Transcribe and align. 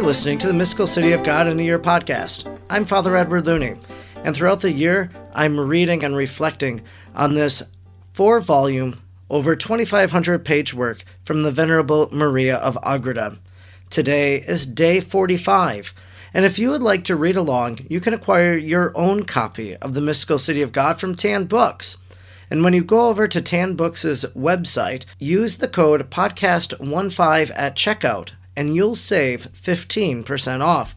are 0.00 0.02
listening 0.02 0.38
to 0.38 0.46
the 0.46 0.52
Mystical 0.54 0.86
City 0.86 1.12
of 1.12 1.22
God 1.22 1.46
in 1.46 1.60
a 1.60 1.62
Year 1.62 1.78
podcast. 1.78 2.58
I'm 2.70 2.86
Father 2.86 3.14
Edward 3.16 3.44
Looney, 3.44 3.74
and 4.24 4.34
throughout 4.34 4.62
the 4.62 4.72
year, 4.72 5.10
I'm 5.34 5.60
reading 5.60 6.02
and 6.02 6.16
reflecting 6.16 6.80
on 7.14 7.34
this 7.34 7.62
four 8.14 8.40
volume, 8.40 9.02
over 9.28 9.54
2,500 9.54 10.42
page 10.42 10.72
work 10.72 11.04
from 11.22 11.42
the 11.42 11.52
Venerable 11.52 12.08
Maria 12.12 12.56
of 12.56 12.78
Agreda. 12.82 13.36
Today 13.90 14.36
is 14.36 14.64
day 14.64 15.00
45, 15.00 15.92
and 16.32 16.46
if 16.46 16.58
you 16.58 16.70
would 16.70 16.82
like 16.82 17.04
to 17.04 17.14
read 17.14 17.36
along, 17.36 17.80
you 17.90 18.00
can 18.00 18.14
acquire 18.14 18.56
your 18.56 18.96
own 18.96 19.24
copy 19.24 19.76
of 19.76 19.92
the 19.92 20.00
Mystical 20.00 20.38
City 20.38 20.62
of 20.62 20.72
God 20.72 20.98
from 20.98 21.14
Tan 21.14 21.44
Books. 21.44 21.98
And 22.48 22.64
when 22.64 22.72
you 22.72 22.82
go 22.82 23.08
over 23.08 23.28
to 23.28 23.42
Tan 23.42 23.74
Books' 23.74 24.24
website, 24.34 25.04
use 25.18 25.58
the 25.58 25.68
code 25.68 26.08
podcast15 26.10 27.52
at 27.54 27.76
checkout 27.76 28.30
and 28.56 28.74
you'll 28.74 28.94
save 28.94 29.52
15% 29.52 30.60
off. 30.60 30.96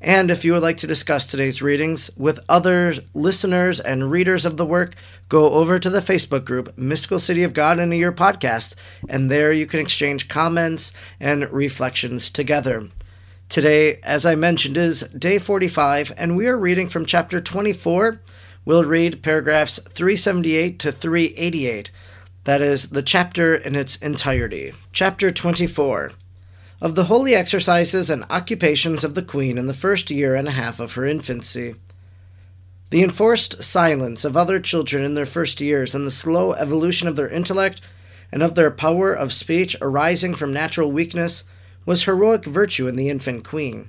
And 0.00 0.30
if 0.30 0.44
you 0.44 0.52
would 0.52 0.62
like 0.62 0.78
to 0.78 0.86
discuss 0.86 1.26
today's 1.26 1.62
readings 1.62 2.10
with 2.16 2.40
other 2.48 2.92
listeners 3.14 3.78
and 3.78 4.10
readers 4.10 4.44
of 4.44 4.56
the 4.56 4.66
work, 4.66 4.96
go 5.28 5.50
over 5.50 5.78
to 5.78 5.90
the 5.90 6.00
Facebook 6.00 6.44
group 6.44 6.76
Mystical 6.76 7.20
City 7.20 7.44
of 7.44 7.54
God 7.54 7.78
in 7.78 7.92
a 7.92 7.96
Year 7.96 8.12
podcast, 8.12 8.74
and 9.08 9.30
there 9.30 9.52
you 9.52 9.66
can 9.66 9.78
exchange 9.78 10.28
comments 10.28 10.92
and 11.20 11.48
reflections 11.52 12.30
together. 12.30 12.88
Today, 13.48 14.00
as 14.02 14.26
I 14.26 14.34
mentioned, 14.34 14.76
is 14.76 15.02
day 15.16 15.38
45, 15.38 16.12
and 16.16 16.36
we 16.36 16.48
are 16.48 16.58
reading 16.58 16.88
from 16.88 17.06
chapter 17.06 17.40
24 17.40 18.20
We'll 18.64 18.84
read 18.84 19.24
paragraphs 19.24 19.80
378 19.80 20.78
to 20.78 20.92
388. 20.92 21.90
That 22.44 22.60
is 22.60 22.90
the 22.90 23.02
chapter 23.02 23.56
in 23.56 23.74
its 23.74 23.96
entirety. 23.96 24.72
Chapter 24.92 25.32
24 25.32 26.12
Of 26.82 26.96
the 26.96 27.04
holy 27.04 27.32
exercises 27.36 28.10
and 28.10 28.24
occupations 28.28 29.04
of 29.04 29.14
the 29.14 29.22
Queen 29.22 29.56
in 29.56 29.68
the 29.68 29.72
first 29.72 30.10
year 30.10 30.34
and 30.34 30.48
a 30.48 30.50
half 30.50 30.80
of 30.80 30.94
her 30.94 31.04
infancy. 31.04 31.76
The 32.90 33.04
enforced 33.04 33.62
silence 33.62 34.24
of 34.24 34.36
other 34.36 34.58
children 34.58 35.04
in 35.04 35.14
their 35.14 35.24
first 35.24 35.60
years 35.60 35.94
and 35.94 36.04
the 36.04 36.10
slow 36.10 36.54
evolution 36.54 37.06
of 37.06 37.14
their 37.14 37.28
intellect 37.28 37.80
and 38.32 38.42
of 38.42 38.56
their 38.56 38.72
power 38.72 39.14
of 39.14 39.32
speech 39.32 39.76
arising 39.80 40.34
from 40.34 40.52
natural 40.52 40.90
weakness 40.90 41.44
was 41.86 42.02
heroic 42.02 42.46
virtue 42.46 42.88
in 42.88 42.96
the 42.96 43.10
infant 43.10 43.44
queen. 43.44 43.88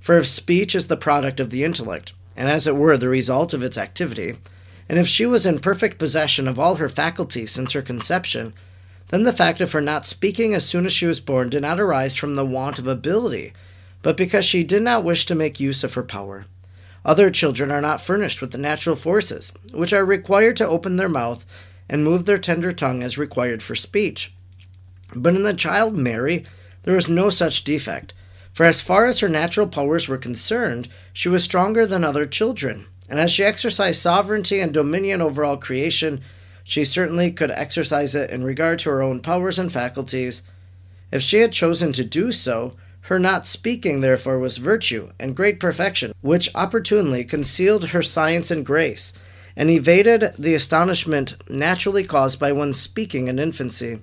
For 0.00 0.16
if 0.16 0.26
speech 0.26 0.74
is 0.74 0.86
the 0.86 0.96
product 0.96 1.38
of 1.38 1.50
the 1.50 1.64
intellect, 1.64 2.14
and 2.34 2.48
as 2.48 2.66
it 2.66 2.76
were 2.76 2.96
the 2.96 3.10
result 3.10 3.52
of 3.52 3.62
its 3.62 3.76
activity, 3.76 4.38
and 4.88 4.98
if 4.98 5.06
she 5.06 5.26
was 5.26 5.44
in 5.44 5.58
perfect 5.58 5.98
possession 5.98 6.48
of 6.48 6.58
all 6.58 6.76
her 6.76 6.88
faculties 6.88 7.50
since 7.50 7.74
her 7.74 7.82
conception, 7.82 8.54
then 9.12 9.24
the 9.24 9.32
fact 9.32 9.60
of 9.60 9.72
her 9.72 9.80
not 9.82 10.06
speaking 10.06 10.54
as 10.54 10.66
soon 10.66 10.86
as 10.86 10.92
she 10.92 11.04
was 11.04 11.20
born 11.20 11.50
did 11.50 11.60
not 11.60 11.78
arise 11.78 12.16
from 12.16 12.34
the 12.34 12.46
want 12.46 12.78
of 12.78 12.86
ability, 12.86 13.52
but 14.00 14.16
because 14.16 14.42
she 14.42 14.64
did 14.64 14.82
not 14.82 15.04
wish 15.04 15.26
to 15.26 15.34
make 15.34 15.60
use 15.60 15.84
of 15.84 15.92
her 15.92 16.02
power. 16.02 16.46
Other 17.04 17.28
children 17.28 17.70
are 17.70 17.82
not 17.82 18.00
furnished 18.00 18.40
with 18.40 18.52
the 18.52 18.58
natural 18.58 18.96
forces, 18.96 19.52
which 19.74 19.92
are 19.92 20.06
required 20.06 20.56
to 20.56 20.66
open 20.66 20.96
their 20.96 21.10
mouth 21.10 21.44
and 21.90 22.02
move 22.02 22.24
their 22.24 22.38
tender 22.38 22.72
tongue 22.72 23.02
as 23.02 23.18
required 23.18 23.62
for 23.62 23.74
speech. 23.74 24.34
But 25.14 25.36
in 25.36 25.42
the 25.42 25.52
child 25.52 25.94
Mary, 25.94 26.46
there 26.84 26.94
was 26.94 27.10
no 27.10 27.28
such 27.28 27.64
defect, 27.64 28.14
for 28.54 28.64
as 28.64 28.80
far 28.80 29.04
as 29.04 29.20
her 29.20 29.28
natural 29.28 29.66
powers 29.66 30.08
were 30.08 30.16
concerned, 30.16 30.88
she 31.12 31.28
was 31.28 31.44
stronger 31.44 31.84
than 31.84 32.02
other 32.02 32.24
children, 32.24 32.86
and 33.10 33.20
as 33.20 33.30
she 33.30 33.44
exercised 33.44 34.00
sovereignty 34.00 34.58
and 34.58 34.72
dominion 34.72 35.20
over 35.20 35.44
all 35.44 35.58
creation, 35.58 36.22
she 36.64 36.84
certainly 36.84 37.30
could 37.30 37.50
exercise 37.50 38.14
it 38.14 38.30
in 38.30 38.44
regard 38.44 38.78
to 38.80 38.90
her 38.90 39.02
own 39.02 39.20
powers 39.20 39.58
and 39.58 39.72
faculties. 39.72 40.42
If 41.10 41.22
she 41.22 41.38
had 41.38 41.52
chosen 41.52 41.92
to 41.92 42.04
do 42.04 42.32
so, 42.32 42.76
her 43.06 43.18
not 43.18 43.46
speaking, 43.46 44.00
therefore, 44.00 44.38
was 44.38 44.58
virtue 44.58 45.10
and 45.18 45.36
great 45.36 45.58
perfection, 45.58 46.12
which 46.20 46.54
opportunely 46.54 47.24
concealed 47.24 47.88
her 47.88 48.02
science 48.02 48.50
and 48.50 48.64
grace, 48.64 49.12
and 49.56 49.68
evaded 49.70 50.32
the 50.38 50.54
astonishment 50.54 51.34
naturally 51.48 52.04
caused 52.04 52.38
by 52.38 52.52
one's 52.52 52.80
speaking 52.80 53.28
in 53.28 53.38
infancy. 53.38 54.00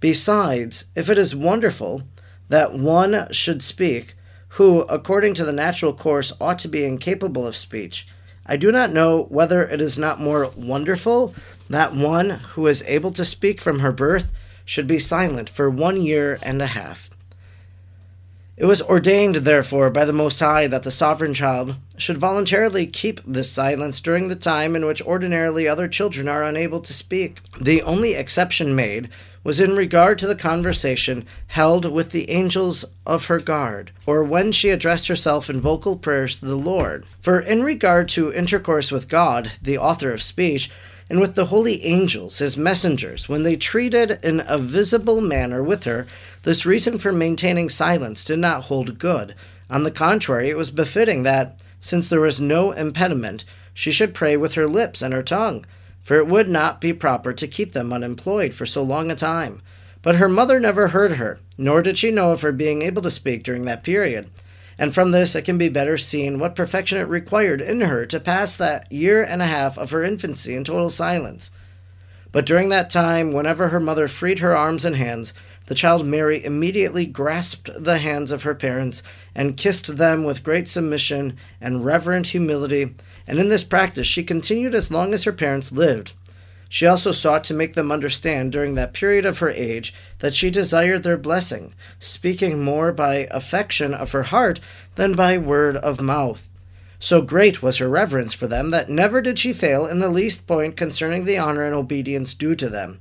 Besides, 0.00 0.86
if 0.96 1.08
it 1.08 1.18
is 1.18 1.36
wonderful, 1.36 2.02
that 2.48 2.72
one 2.72 3.28
should 3.30 3.62
speak 3.62 4.16
who, 4.56 4.80
according 4.82 5.32
to 5.32 5.44
the 5.44 5.52
natural 5.52 5.94
course, 5.94 6.32
ought 6.38 6.58
to 6.58 6.68
be 6.68 6.84
incapable 6.84 7.46
of 7.46 7.56
speech. 7.56 8.06
I 8.44 8.58
do 8.58 8.70
not 8.70 8.92
know 8.92 9.22
whether 9.30 9.62
it 9.62 9.80
is 9.80 9.98
not 9.98 10.20
more 10.20 10.50
wonderful 10.56 11.34
that 11.72 11.94
one 11.94 12.30
who 12.30 12.66
is 12.66 12.84
able 12.86 13.10
to 13.12 13.24
speak 13.24 13.60
from 13.60 13.80
her 13.80 13.92
birth 13.92 14.30
should 14.64 14.86
be 14.86 14.98
silent 14.98 15.48
for 15.48 15.68
one 15.68 16.00
year 16.00 16.38
and 16.42 16.62
a 16.62 16.66
half. 16.66 17.10
It 18.54 18.66
was 18.66 18.82
ordained, 18.82 19.36
therefore, 19.36 19.88
by 19.90 20.04
the 20.04 20.12
Most 20.12 20.38
High 20.38 20.66
that 20.66 20.82
the 20.82 20.90
sovereign 20.90 21.32
child 21.32 21.76
should 21.96 22.18
voluntarily 22.18 22.86
keep 22.86 23.20
this 23.26 23.50
silence 23.50 24.00
during 24.00 24.28
the 24.28 24.36
time 24.36 24.76
in 24.76 24.84
which 24.84 25.02
ordinarily 25.02 25.66
other 25.66 25.88
children 25.88 26.28
are 26.28 26.44
unable 26.44 26.80
to 26.80 26.92
speak. 26.92 27.40
The 27.60 27.82
only 27.82 28.14
exception 28.14 28.76
made 28.76 29.08
was 29.42 29.58
in 29.58 29.74
regard 29.74 30.18
to 30.18 30.26
the 30.26 30.36
conversation 30.36 31.24
held 31.48 31.90
with 31.90 32.10
the 32.10 32.30
angels 32.30 32.84
of 33.06 33.26
her 33.26 33.40
guard, 33.40 33.90
or 34.06 34.22
when 34.22 34.52
she 34.52 34.68
addressed 34.68 35.08
herself 35.08 35.48
in 35.48 35.60
vocal 35.60 35.96
prayers 35.96 36.38
to 36.38 36.44
the 36.44 36.54
Lord. 36.54 37.06
For 37.20 37.40
in 37.40 37.62
regard 37.62 38.08
to 38.10 38.32
intercourse 38.32 38.92
with 38.92 39.08
God, 39.08 39.52
the 39.60 39.78
author 39.78 40.12
of 40.12 40.22
speech, 40.22 40.70
and 41.12 41.20
with 41.20 41.36
the 41.36 41.44
holy 41.44 41.84
angels, 41.84 42.38
his 42.38 42.56
messengers, 42.56 43.28
when 43.28 43.44
they 43.44 43.54
treated 43.54 44.18
in 44.24 44.42
a 44.48 44.58
visible 44.58 45.20
manner 45.20 45.62
with 45.62 45.84
her, 45.84 46.08
this 46.42 46.66
reason 46.66 46.98
for 46.98 47.12
maintaining 47.12 47.68
silence 47.68 48.24
did 48.24 48.40
not 48.40 48.64
hold 48.64 48.98
good. 48.98 49.36
On 49.70 49.84
the 49.84 49.92
contrary, 49.92 50.50
it 50.50 50.56
was 50.56 50.72
befitting 50.72 51.22
that, 51.22 51.60
since 51.80 52.08
there 52.08 52.20
was 52.20 52.40
no 52.40 52.72
impediment, 52.72 53.44
she 53.72 53.92
should 53.92 54.12
pray 54.12 54.36
with 54.36 54.54
her 54.54 54.66
lips 54.66 55.02
and 55.02 55.14
her 55.14 55.22
tongue 55.22 55.64
for 56.02 56.16
it 56.16 56.26
would 56.26 56.48
not 56.48 56.80
be 56.80 56.92
proper 56.92 57.32
to 57.32 57.46
keep 57.46 57.72
them 57.72 57.92
unemployed 57.92 58.54
for 58.54 58.66
so 58.66 58.82
long 58.82 59.10
a 59.10 59.14
time. 59.14 59.62
But 60.02 60.16
her 60.16 60.28
mother 60.28 60.58
never 60.58 60.88
heard 60.88 61.12
her, 61.12 61.38
nor 61.56 61.80
did 61.80 61.96
she 61.96 62.10
know 62.10 62.32
of 62.32 62.42
her 62.42 62.52
being 62.52 62.82
able 62.82 63.02
to 63.02 63.10
speak 63.10 63.44
during 63.44 63.64
that 63.66 63.84
period. 63.84 64.28
And 64.78 64.94
from 64.94 65.10
this 65.10 65.34
it 65.34 65.44
can 65.44 65.58
be 65.58 65.68
better 65.68 65.98
seen 65.98 66.38
what 66.38 66.56
perfection 66.56 66.98
it 66.98 67.08
required 67.08 67.60
in 67.60 67.82
her 67.82 68.06
to 68.06 68.20
pass 68.20 68.56
that 68.56 68.90
year 68.90 69.22
and 69.22 69.42
a 69.42 69.46
half 69.46 69.76
of 69.78 69.90
her 69.90 70.02
infancy 70.02 70.54
in 70.54 70.64
total 70.64 70.90
silence. 70.90 71.50
But 72.32 72.46
during 72.46 72.70
that 72.70 72.88
time, 72.88 73.32
whenever 73.32 73.68
her 73.68 73.80
mother 73.80 74.08
freed 74.08 74.38
her 74.38 74.56
arms 74.56 74.84
and 74.84 74.96
hands, 74.96 75.34
the 75.66 75.74
child 75.74 76.04
Mary 76.04 76.44
immediately 76.44 77.06
grasped 77.06 77.70
the 77.78 77.98
hands 77.98 78.30
of 78.30 78.42
her 78.42 78.54
parents 78.54 79.02
and 79.34 79.56
kissed 79.56 79.96
them 79.96 80.24
with 80.24 80.42
great 80.42 80.68
submission 80.68 81.36
and 81.60 81.84
reverent 81.84 82.28
humility, 82.28 82.94
and 83.26 83.38
in 83.38 83.48
this 83.48 83.64
practice 83.64 84.06
she 84.06 84.24
continued 84.24 84.74
as 84.74 84.90
long 84.90 85.14
as 85.14 85.24
her 85.24 85.32
parents 85.32 85.70
lived. 85.70 86.14
She 86.74 86.86
also 86.86 87.12
sought 87.12 87.44
to 87.44 87.54
make 87.54 87.74
them 87.74 87.92
understand 87.92 88.50
during 88.50 88.76
that 88.76 88.94
period 88.94 89.26
of 89.26 89.40
her 89.40 89.50
age 89.50 89.92
that 90.20 90.32
she 90.32 90.48
desired 90.48 91.02
their 91.02 91.18
blessing, 91.18 91.74
speaking 92.00 92.64
more 92.64 92.92
by 92.92 93.28
affection 93.30 93.92
of 93.92 94.12
her 94.12 94.22
heart 94.22 94.58
than 94.94 95.14
by 95.14 95.36
word 95.36 95.76
of 95.76 96.00
mouth. 96.00 96.48
So 96.98 97.20
great 97.20 97.62
was 97.62 97.76
her 97.76 97.90
reverence 97.90 98.32
for 98.32 98.46
them 98.46 98.70
that 98.70 98.88
never 98.88 99.20
did 99.20 99.38
she 99.38 99.52
fail 99.52 99.84
in 99.84 99.98
the 99.98 100.08
least 100.08 100.46
point 100.46 100.78
concerning 100.78 101.26
the 101.26 101.36
honor 101.36 101.62
and 101.62 101.74
obedience 101.74 102.32
due 102.32 102.54
to 102.54 102.70
them. 102.70 103.00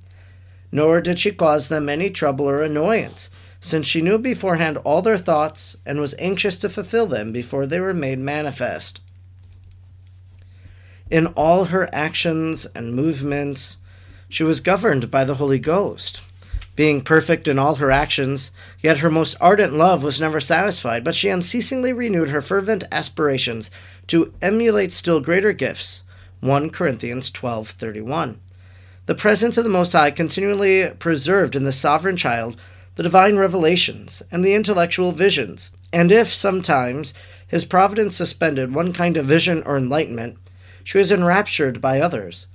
Nor 0.74 1.00
did 1.00 1.18
she 1.18 1.32
cause 1.32 1.70
them 1.70 1.88
any 1.88 2.10
trouble 2.10 2.50
or 2.50 2.62
annoyance, 2.62 3.30
since 3.62 3.88
she 3.88 4.02
knew 4.02 4.18
beforehand 4.18 4.80
all 4.80 5.02
their 5.02 5.18
thoughts 5.18 5.78
and 5.86 6.02
was 6.02 6.14
anxious 6.20 6.58
to 6.58 6.68
fulfill 6.68 7.08
them 7.08 7.32
before 7.32 7.66
they 7.66 7.80
were 7.80 7.94
made 7.94 8.20
manifest 8.20 9.00
in 11.12 11.28
all 11.28 11.66
her 11.66 11.90
actions 11.94 12.66
and 12.74 12.96
movements, 12.96 13.78
she 14.30 14.44
was 14.44 14.62
governed 14.62 15.12
by 15.12 15.26
the 15.26 15.36
Holy 15.36 15.60
Ghost. 15.60 16.22
Being 16.78 17.04
perfect 17.04 17.50
in 17.50 17.60
all 17.60 17.76
her 17.76 17.92
actions, 17.92 18.50
yet 18.80 19.00
her 19.00 19.10
most 19.10 19.36
ardent 19.42 19.74
love 19.74 20.04
was 20.04 20.22
never 20.22 20.40
satisfied, 20.40 21.04
but 21.04 21.14
she 21.14 21.28
unceasingly 21.28 21.92
renewed 21.92 22.30
her 22.30 22.42
fervent 22.42 22.86
aspirations 22.94 23.70
to 24.08 24.34
emulate 24.42 24.94
still 24.94 25.20
greater 25.20 25.52
gifts. 25.52 26.04
1 26.40 26.70
Corinthians 26.70 27.30
12:31. 27.30 28.40
The 29.06 29.14
presence 29.14 29.58
of 29.58 29.66
the 29.66 29.70
Most 29.70 29.92
High 29.92 30.12
continually 30.12 30.90
preserved 30.98 31.58
in 31.58 31.66
the 31.66 31.74
sovereign 31.74 32.16
child 32.16 32.56
the 32.96 33.04
divine 33.04 33.36
revelations 33.36 34.24
and 34.32 34.44
the 34.44 34.54
intellectual 34.54 35.12
visions, 35.12 35.72
and 35.92 36.10
if 36.10 36.34
sometimes 36.34 37.14
his 37.46 37.66
providence 37.66 38.16
suspended 38.16 38.74
one 38.74 38.94
kind 38.94 39.18
of 39.18 39.26
vision 39.26 39.62
or 39.66 39.78
enlightenment, 39.78 40.38
she 40.84 40.98
was 40.98 41.12
enraptured 41.12 41.82
by 41.82 42.00
others. 42.00 42.48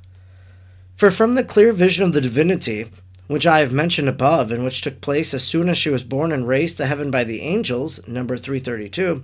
For 0.94 1.10
from 1.10 1.34
the 1.34 1.44
clear 1.44 1.72
vision 1.72 2.04
of 2.04 2.12
the 2.12 2.20
divinity, 2.20 2.90
which 3.26 3.46
I 3.46 3.60
have 3.60 3.72
mentioned 3.72 4.08
above, 4.08 4.52
and 4.52 4.64
which 4.64 4.80
took 4.80 5.00
place 5.00 5.34
as 5.34 5.42
soon 5.42 5.68
as 5.68 5.76
she 5.76 5.90
was 5.90 6.02
born 6.02 6.32
and 6.32 6.46
raised 6.46 6.76
to 6.78 6.86
heaven 6.86 7.10
by 7.10 7.24
the 7.24 7.42
angels, 7.42 8.00
number 8.06 8.36
332, 8.36 9.22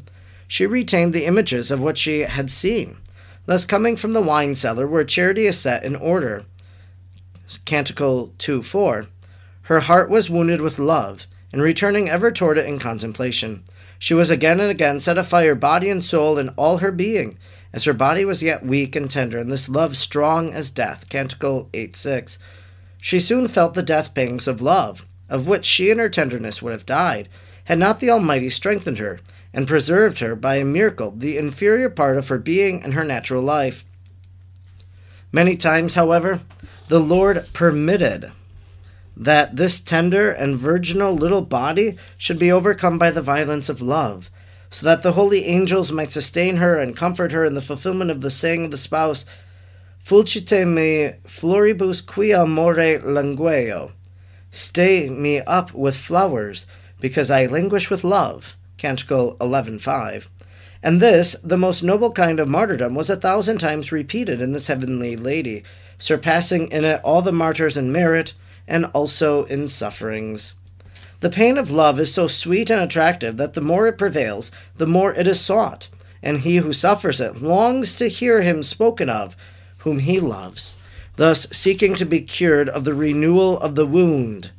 she 0.48 0.66
retained 0.66 1.14
the 1.14 1.24
images 1.24 1.70
of 1.70 1.80
what 1.80 1.96
she 1.96 2.20
had 2.20 2.50
seen, 2.50 2.98
thus 3.46 3.64
coming 3.64 3.96
from 3.96 4.12
the 4.12 4.20
wine 4.20 4.54
cellar 4.54 4.86
where 4.86 5.04
charity 5.04 5.46
is 5.46 5.58
set 5.58 5.84
in 5.84 5.96
order. 5.96 6.44
Canticle 7.64 8.32
2 8.38 8.62
4. 8.62 9.06
Her 9.62 9.80
heart 9.80 10.10
was 10.10 10.28
wounded 10.28 10.60
with 10.60 10.78
love, 10.78 11.26
and 11.52 11.62
returning 11.62 12.08
ever 12.08 12.30
toward 12.30 12.58
it 12.58 12.66
in 12.66 12.78
contemplation. 12.78 13.62
She 13.98 14.14
was 14.14 14.30
again 14.30 14.58
and 14.58 14.70
again 14.70 15.00
set 15.00 15.16
afire, 15.16 15.54
body 15.54 15.88
and 15.88 16.04
soul, 16.04 16.36
and 16.36 16.50
all 16.56 16.78
her 16.78 16.90
being, 16.90 17.38
as 17.72 17.84
her 17.84 17.92
body 17.92 18.24
was 18.24 18.42
yet 18.42 18.64
weak 18.64 18.94
and 18.94 19.10
tender, 19.10 19.38
and 19.38 19.50
this 19.50 19.68
love 19.68 19.96
strong 19.96 20.52
as 20.52 20.70
death. 20.70 21.08
Canticle 21.08 21.68
8 21.72 21.96
6. 21.96 22.38
She 23.00 23.18
soon 23.18 23.48
felt 23.48 23.74
the 23.74 23.82
death 23.82 24.14
pangs 24.14 24.46
of 24.46 24.60
love, 24.60 25.06
of 25.28 25.46
which 25.46 25.64
she 25.64 25.90
in 25.90 25.98
her 25.98 26.08
tenderness 26.08 26.62
would 26.62 26.72
have 26.72 26.86
died, 26.86 27.28
had 27.64 27.78
not 27.78 28.00
the 28.00 28.10
Almighty 28.10 28.50
strengthened 28.50 28.98
her, 28.98 29.20
and 29.54 29.68
preserved 29.68 30.18
her 30.20 30.34
by 30.34 30.56
a 30.56 30.64
miracle, 30.64 31.12
the 31.16 31.36
inferior 31.36 31.90
part 31.90 32.16
of 32.16 32.28
her 32.28 32.38
being 32.38 32.82
and 32.82 32.94
her 32.94 33.04
natural 33.04 33.42
life. 33.42 33.84
Many 35.30 35.56
times, 35.56 35.94
however, 35.94 36.40
the 36.88 37.00
Lord 37.00 37.46
permitted 37.52 38.32
that 39.16 39.56
this 39.56 39.80
tender 39.80 40.30
and 40.30 40.56
virginal 40.56 41.14
little 41.14 41.42
body 41.42 41.96
should 42.16 42.38
be 42.38 42.52
overcome 42.52 42.98
by 42.98 43.10
the 43.10 43.22
violence 43.22 43.68
of 43.68 43.82
love, 43.82 44.30
so 44.72 44.86
that 44.86 45.02
the 45.02 45.12
holy 45.12 45.44
angels 45.44 45.92
might 45.92 46.10
sustain 46.10 46.56
her 46.56 46.78
and 46.78 46.96
comfort 46.96 47.30
her 47.30 47.44
in 47.44 47.54
the 47.54 47.60
fulfillment 47.60 48.10
of 48.10 48.22
the 48.22 48.30
saying 48.30 48.64
of 48.64 48.70
the 48.70 48.78
spouse, 48.78 49.26
Fulcite 50.02 50.66
me 50.66 51.12
floribus 51.24 52.02
quia 52.02 52.48
more 52.48 52.74
langueo. 52.74 53.92
Stay 54.50 55.10
me 55.10 55.40
up 55.40 55.74
with 55.74 55.96
flowers, 55.96 56.66
because 57.00 57.30
I 57.30 57.46
languish 57.46 57.90
with 57.90 58.02
love. 58.02 58.56
Canticle 58.78 59.36
11.5. 59.40 60.28
And 60.82 61.00
this, 61.00 61.36
the 61.44 61.58
most 61.58 61.82
noble 61.82 62.10
kind 62.10 62.40
of 62.40 62.48
martyrdom, 62.48 62.94
was 62.94 63.10
a 63.10 63.16
thousand 63.16 63.58
times 63.58 63.92
repeated 63.92 64.40
in 64.40 64.52
this 64.52 64.68
heavenly 64.68 65.16
lady, 65.16 65.64
surpassing 65.98 66.68
in 66.72 66.84
it 66.84 67.00
all 67.04 67.20
the 67.20 67.30
martyrs 67.30 67.76
in 67.76 67.92
merit, 67.92 68.32
and 68.66 68.86
also 68.86 69.44
in 69.44 69.68
sufferings. 69.68 70.54
The 71.22 71.30
pain 71.30 71.56
of 71.56 71.70
love 71.70 72.00
is 72.00 72.12
so 72.12 72.26
sweet 72.26 72.68
and 72.68 72.80
attractive 72.80 73.36
that 73.36 73.54
the 73.54 73.60
more 73.60 73.86
it 73.86 73.96
prevails, 73.96 74.50
the 74.76 74.88
more 74.88 75.14
it 75.14 75.28
is 75.28 75.40
sought, 75.40 75.86
and 76.20 76.40
he 76.40 76.56
who 76.56 76.72
suffers 76.72 77.20
it 77.20 77.40
longs 77.40 77.94
to 77.96 78.08
hear 78.08 78.42
him 78.42 78.64
spoken 78.64 79.08
of, 79.08 79.36
whom 79.78 80.00
he 80.00 80.18
loves, 80.18 80.74
thus 81.14 81.46
seeking 81.52 81.94
to 81.94 82.04
be 82.04 82.20
cured 82.20 82.68
of 82.68 82.82
the 82.82 82.92
renewal 82.92 83.56
of 83.60 83.76
the 83.76 83.86
wound. 83.86 84.50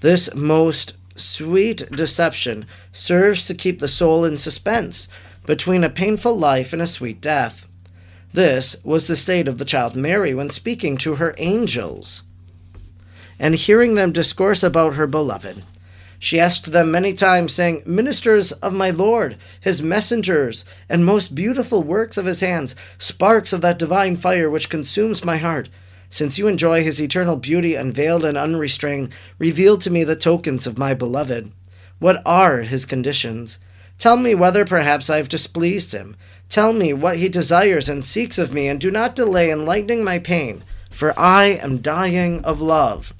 This 0.00 0.34
most 0.34 0.94
sweet 1.16 1.86
deception 1.90 2.64
serves 2.92 3.46
to 3.46 3.54
keep 3.54 3.80
the 3.80 3.86
soul 3.86 4.24
in 4.24 4.38
suspense 4.38 5.08
between 5.44 5.84
a 5.84 5.90
painful 5.90 6.34
life 6.34 6.72
and 6.72 6.80
a 6.80 6.86
sweet 6.86 7.20
death. 7.20 7.66
This 8.32 8.74
was 8.82 9.06
the 9.06 9.16
state 9.16 9.48
of 9.48 9.58
the 9.58 9.66
child 9.66 9.94
Mary 9.94 10.32
when 10.32 10.48
speaking 10.48 10.96
to 10.96 11.16
her 11.16 11.34
angels 11.36 12.22
and 13.38 13.54
hearing 13.54 13.96
them 13.96 14.12
discourse 14.12 14.62
about 14.62 14.94
her 14.94 15.06
beloved. 15.06 15.62
She 16.18 16.40
asked 16.40 16.72
them 16.72 16.90
many 16.90 17.12
times, 17.12 17.52
saying, 17.52 17.82
Ministers 17.84 18.52
of 18.52 18.72
my 18.72 18.90
Lord, 18.90 19.36
his 19.60 19.82
messengers, 19.82 20.64
and 20.88 21.04
most 21.04 21.34
beautiful 21.34 21.82
works 21.82 22.16
of 22.16 22.24
his 22.24 22.40
hands, 22.40 22.74
sparks 22.98 23.52
of 23.52 23.60
that 23.60 23.78
divine 23.78 24.16
fire 24.16 24.48
which 24.48 24.70
consumes 24.70 25.24
my 25.24 25.36
heart, 25.36 25.68
since 26.08 26.38
you 26.38 26.46
enjoy 26.46 26.82
his 26.82 27.02
eternal 27.02 27.36
beauty 27.36 27.74
unveiled 27.74 28.24
and 28.24 28.38
unrestrained, 28.38 29.10
reveal 29.38 29.76
to 29.78 29.90
me 29.90 30.04
the 30.04 30.16
tokens 30.16 30.66
of 30.66 30.78
my 30.78 30.94
beloved. 30.94 31.52
What 31.98 32.22
are 32.24 32.60
his 32.60 32.86
conditions? 32.86 33.58
Tell 33.98 34.16
me 34.16 34.34
whether 34.34 34.64
perhaps 34.64 35.10
I 35.10 35.16
have 35.16 35.28
displeased 35.28 35.92
him. 35.92 36.16
Tell 36.48 36.72
me 36.72 36.92
what 36.92 37.16
he 37.16 37.28
desires 37.28 37.88
and 37.88 38.04
seeks 38.04 38.38
of 38.38 38.52
me, 38.52 38.68
and 38.68 38.80
do 38.80 38.90
not 38.90 39.16
delay 39.16 39.50
in 39.50 39.64
lightening 39.64 40.04
my 40.04 40.18
pain, 40.18 40.62
for 40.90 41.18
I 41.18 41.44
am 41.46 41.78
dying 41.78 42.44
of 42.44 42.60
love. 42.60 43.12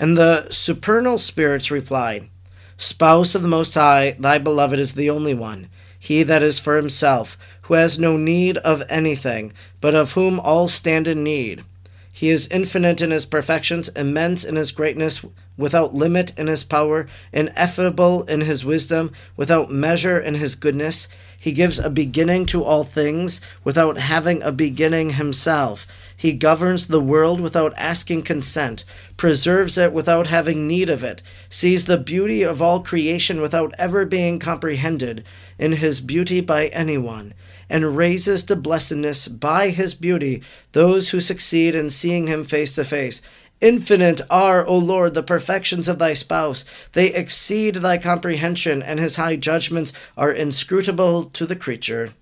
And 0.00 0.16
the 0.16 0.48
supernal 0.50 1.18
spirits 1.18 1.70
replied, 1.70 2.30
Spouse 2.78 3.34
of 3.34 3.42
the 3.42 3.48
Most 3.48 3.74
High, 3.74 4.16
thy 4.18 4.38
beloved 4.38 4.78
is 4.78 4.94
the 4.94 5.10
only 5.10 5.34
one, 5.34 5.68
he 5.98 6.22
that 6.22 6.42
is 6.42 6.58
for 6.58 6.76
himself, 6.76 7.36
who 7.64 7.74
has 7.74 7.98
no 7.98 8.16
need 8.16 8.56
of 8.56 8.82
anything, 8.88 9.52
but 9.78 9.94
of 9.94 10.12
whom 10.12 10.40
all 10.40 10.68
stand 10.68 11.06
in 11.06 11.22
need. 11.22 11.64
He 12.10 12.30
is 12.30 12.48
infinite 12.48 13.02
in 13.02 13.10
his 13.10 13.26
perfections, 13.26 13.90
immense 13.90 14.42
in 14.42 14.56
his 14.56 14.72
greatness, 14.72 15.22
without 15.58 15.94
limit 15.94 16.32
in 16.38 16.46
his 16.46 16.64
power, 16.64 17.06
ineffable 17.30 18.22
in 18.22 18.40
his 18.40 18.64
wisdom, 18.64 19.12
without 19.36 19.70
measure 19.70 20.18
in 20.18 20.36
his 20.36 20.54
goodness. 20.54 21.08
He 21.38 21.52
gives 21.52 21.78
a 21.78 21.90
beginning 21.90 22.46
to 22.46 22.64
all 22.64 22.84
things, 22.84 23.42
without 23.64 23.98
having 23.98 24.40
a 24.40 24.50
beginning 24.50 25.10
himself. 25.10 25.86
He 26.20 26.34
governs 26.34 26.88
the 26.88 27.00
world 27.00 27.40
without 27.40 27.72
asking 27.78 28.24
consent, 28.24 28.84
preserves 29.16 29.78
it 29.78 29.90
without 29.90 30.26
having 30.26 30.66
need 30.66 30.90
of 30.90 31.02
it, 31.02 31.22
sees 31.48 31.86
the 31.86 31.96
beauty 31.96 32.42
of 32.42 32.60
all 32.60 32.80
creation 32.80 33.40
without 33.40 33.72
ever 33.78 34.04
being 34.04 34.38
comprehended 34.38 35.24
in 35.58 35.72
his 35.72 36.02
beauty 36.02 36.42
by 36.42 36.66
anyone, 36.66 37.32
and 37.70 37.96
raises 37.96 38.42
to 38.42 38.54
blessedness 38.54 39.28
by 39.28 39.70
his 39.70 39.94
beauty 39.94 40.42
those 40.72 41.08
who 41.08 41.20
succeed 41.20 41.74
in 41.74 41.88
seeing 41.88 42.26
him 42.26 42.44
face 42.44 42.74
to 42.74 42.84
face. 42.84 43.22
Infinite 43.62 44.20
are, 44.28 44.66
O 44.66 44.76
Lord, 44.76 45.14
the 45.14 45.22
perfections 45.22 45.88
of 45.88 45.98
thy 45.98 46.12
spouse. 46.12 46.66
They 46.92 47.14
exceed 47.14 47.76
thy 47.76 47.96
comprehension, 47.96 48.82
and 48.82 49.00
his 49.00 49.16
high 49.16 49.36
judgments 49.36 49.94
are 50.18 50.30
inscrutable 50.30 51.24
to 51.24 51.46
the 51.46 51.56
creature. 51.56 52.12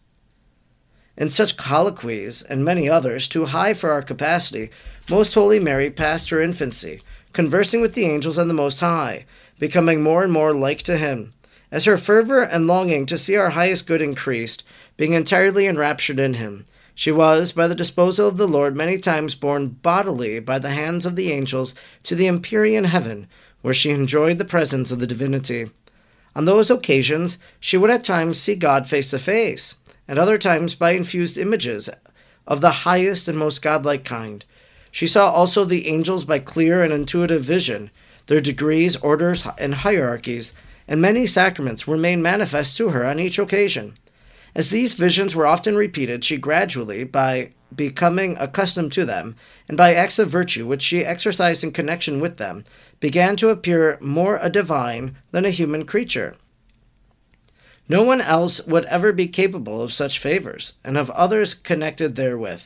In 1.19 1.31
such 1.31 1.56
colloquies, 1.56 2.43
and 2.43 2.65
many 2.65 2.88
others, 2.88 3.26
too 3.26 3.47
high 3.47 3.75
for 3.75 3.91
our 3.91 4.03
capacity, 4.03 4.70
Most 5.11 5.35
Holy 5.35 5.59
Mary 5.59 5.91
passed 5.91 6.31
her 6.31 6.41
infancy, 6.41 7.00
conversing 7.32 7.81
with 7.81 7.94
the 7.94 8.05
angels 8.05 8.38
and 8.38 8.49
the 8.49 8.55
Most 8.55 8.79
High, 8.79 9.26
becoming 9.59 10.00
more 10.00 10.23
and 10.23 10.32
more 10.32 10.53
like 10.53 10.81
to 10.82 10.97
Him. 10.97 11.32
As 11.73 11.87
her 11.87 11.99
fervor 11.99 12.43
and 12.43 12.69
longing 12.69 13.05
to 13.06 13.19
see 13.19 13.35
our 13.35 13.50
highest 13.50 13.88
good 13.88 14.00
increased, 14.00 14.62
being 14.97 15.12
entirely 15.12 15.67
enraptured 15.67 16.20
in 16.20 16.35
Him, 16.35 16.67
she 16.94 17.11
was, 17.11 17.50
by 17.50 17.67
the 17.67 17.75
disposal 17.75 18.29
of 18.29 18.37
the 18.37 18.47
Lord, 18.47 18.76
many 18.76 18.97
times 18.97 19.35
borne 19.35 19.70
bodily 19.70 20.38
by 20.38 20.61
the 20.61 20.70
hands 20.70 21.05
of 21.05 21.17
the 21.17 21.32
angels 21.32 21.75
to 22.05 22.15
the 22.15 22.29
empyrean 22.29 22.85
heaven, 22.85 23.26
where 23.61 23.75
she 23.75 23.91
enjoyed 23.91 24.38
the 24.38 24.44
presence 24.44 24.93
of 24.93 25.00
the 25.00 25.06
divinity. 25.06 25.69
On 26.37 26.44
those 26.44 26.70
occasions, 26.70 27.38
she 27.59 27.76
would 27.76 27.91
at 27.91 28.05
times 28.05 28.38
see 28.38 28.55
God 28.55 28.88
face 28.88 29.11
to 29.11 29.19
face 29.19 29.75
and 30.08 30.19
other 30.19 30.38
times 30.38 30.75
by 30.75 30.93
infused 30.93 31.38
images 31.38 31.88
of 32.46 32.60
the 32.60 32.70
highest 32.70 33.28
and 33.28 33.38
most 33.38 33.62
godlike 33.62 34.05
kind. 34.05 34.44
She 34.90 35.06
saw 35.06 35.31
also 35.31 35.64
the 35.64 35.87
angels 35.87 36.25
by 36.25 36.38
clear 36.38 36.82
and 36.82 36.93
intuitive 36.93 37.43
vision, 37.43 37.91
their 38.27 38.41
degrees, 38.41 38.96
orders, 38.96 39.46
and 39.58 39.74
hierarchies, 39.74 40.55
and 40.88 41.00
many 41.00 41.27
sacraments 41.27 41.86
were 41.86 41.98
made 41.98 42.17
manifest 42.17 42.77
to 42.79 42.88
her 42.88 43.05
on 43.05 43.20
each 43.20 43.38
occasion. 43.38 43.93
As 44.55 44.70
these 44.70 44.94
visions 44.94 45.34
were 45.34 45.46
often 45.46 45.77
repeated, 45.77 46.24
she 46.24 46.38
gradually, 46.38 47.05
by 47.05 47.53
becoming 47.74 48.36
accustomed 48.38 48.93
to 48.93 49.05
them, 49.05 49.36
and 49.69 49.77
by 49.77 49.94
acts 49.94 50.19
of 50.19 50.31
virtue 50.31 50.67
which 50.67 50.82
she 50.82 51.05
exercised 51.05 51.62
in 51.62 51.70
connection 51.70 52.19
with 52.20 52.38
them, 52.38 52.65
began 52.98 53.36
to 53.36 53.50
appear 53.50 53.98
more 54.00 54.38
a 54.41 54.48
divine 54.48 55.17
than 55.32 55.44
a 55.44 55.50
human 55.50 55.84
creature. 55.84 56.34
No 57.89 58.03
one 58.03 58.21
else 58.21 58.65
would 58.67 58.85
ever 58.87 59.13
be 59.13 59.27
capable 59.27 59.81
of 59.81 59.93
such 59.93 60.19
favors, 60.19 60.75
and 60.85 60.99
of 60.99 61.11
others 61.11 61.55
connected 61.55 62.15
therewith, 62.15 62.63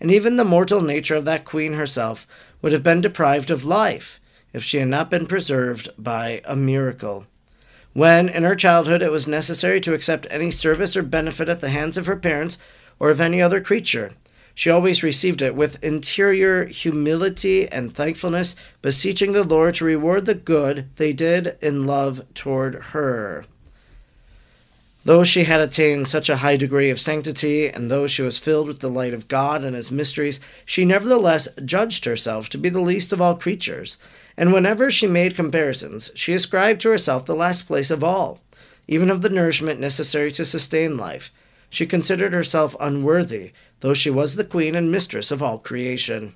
and 0.00 0.10
even 0.10 0.36
the 0.36 0.44
mortal 0.44 0.80
nature 0.80 1.16
of 1.16 1.24
that 1.26 1.44
queen 1.44 1.74
herself 1.74 2.26
would 2.62 2.72
have 2.72 2.82
been 2.82 3.00
deprived 3.00 3.50
of 3.50 3.64
life 3.64 4.18
if 4.52 4.62
she 4.62 4.78
had 4.78 4.88
not 4.88 5.10
been 5.10 5.26
preserved 5.26 5.90
by 5.98 6.40
a 6.44 6.56
miracle. 6.56 7.26
When, 7.92 8.28
in 8.28 8.44
her 8.44 8.56
childhood, 8.56 9.02
it 9.02 9.10
was 9.10 9.26
necessary 9.26 9.80
to 9.82 9.94
accept 9.94 10.26
any 10.30 10.50
service 10.50 10.96
or 10.96 11.02
benefit 11.02 11.48
at 11.48 11.60
the 11.60 11.70
hands 11.70 11.98
of 11.98 12.06
her 12.06 12.16
parents 12.16 12.56
or 12.98 13.10
of 13.10 13.20
any 13.20 13.42
other 13.42 13.60
creature, 13.60 14.12
she 14.54 14.70
always 14.70 15.02
received 15.02 15.40
it 15.40 15.54
with 15.54 15.82
interior 15.82 16.66
humility 16.66 17.66
and 17.68 17.94
thankfulness, 17.94 18.54
beseeching 18.82 19.32
the 19.32 19.44
Lord 19.44 19.76
to 19.76 19.84
reward 19.84 20.26
the 20.26 20.34
good 20.34 20.88
they 20.96 21.12
did 21.12 21.56
in 21.62 21.86
love 21.86 22.22
toward 22.34 22.74
her. 22.74 23.44
Though 25.04 25.24
she 25.24 25.44
had 25.44 25.60
attained 25.60 26.06
such 26.06 26.28
a 26.28 26.36
high 26.36 26.56
degree 26.56 26.88
of 26.88 27.00
sanctity, 27.00 27.68
and 27.68 27.90
though 27.90 28.06
she 28.06 28.22
was 28.22 28.38
filled 28.38 28.68
with 28.68 28.78
the 28.78 28.90
light 28.90 29.12
of 29.12 29.26
God 29.26 29.64
and 29.64 29.74
his 29.74 29.90
mysteries, 29.90 30.38
she 30.64 30.84
nevertheless 30.84 31.48
judged 31.64 32.04
herself 32.04 32.48
to 32.50 32.58
be 32.58 32.68
the 32.68 32.80
least 32.80 33.12
of 33.12 33.20
all 33.20 33.34
creatures, 33.34 33.96
and 34.36 34.52
whenever 34.52 34.90
she 34.90 35.08
made 35.08 35.34
comparisons, 35.34 36.12
she 36.14 36.34
ascribed 36.34 36.80
to 36.82 36.90
herself 36.90 37.26
the 37.26 37.34
last 37.34 37.66
place 37.66 37.90
of 37.90 38.04
all, 38.04 38.40
even 38.86 39.10
of 39.10 39.22
the 39.22 39.28
nourishment 39.28 39.80
necessary 39.80 40.30
to 40.30 40.44
sustain 40.44 40.96
life. 40.96 41.32
She 41.68 41.84
considered 41.86 42.32
herself 42.32 42.76
unworthy, 42.78 43.52
though 43.80 43.94
she 43.94 44.10
was 44.10 44.36
the 44.36 44.44
queen 44.44 44.76
and 44.76 44.92
mistress 44.92 45.30
of 45.32 45.42
all 45.42 45.58
creation. 45.58 46.34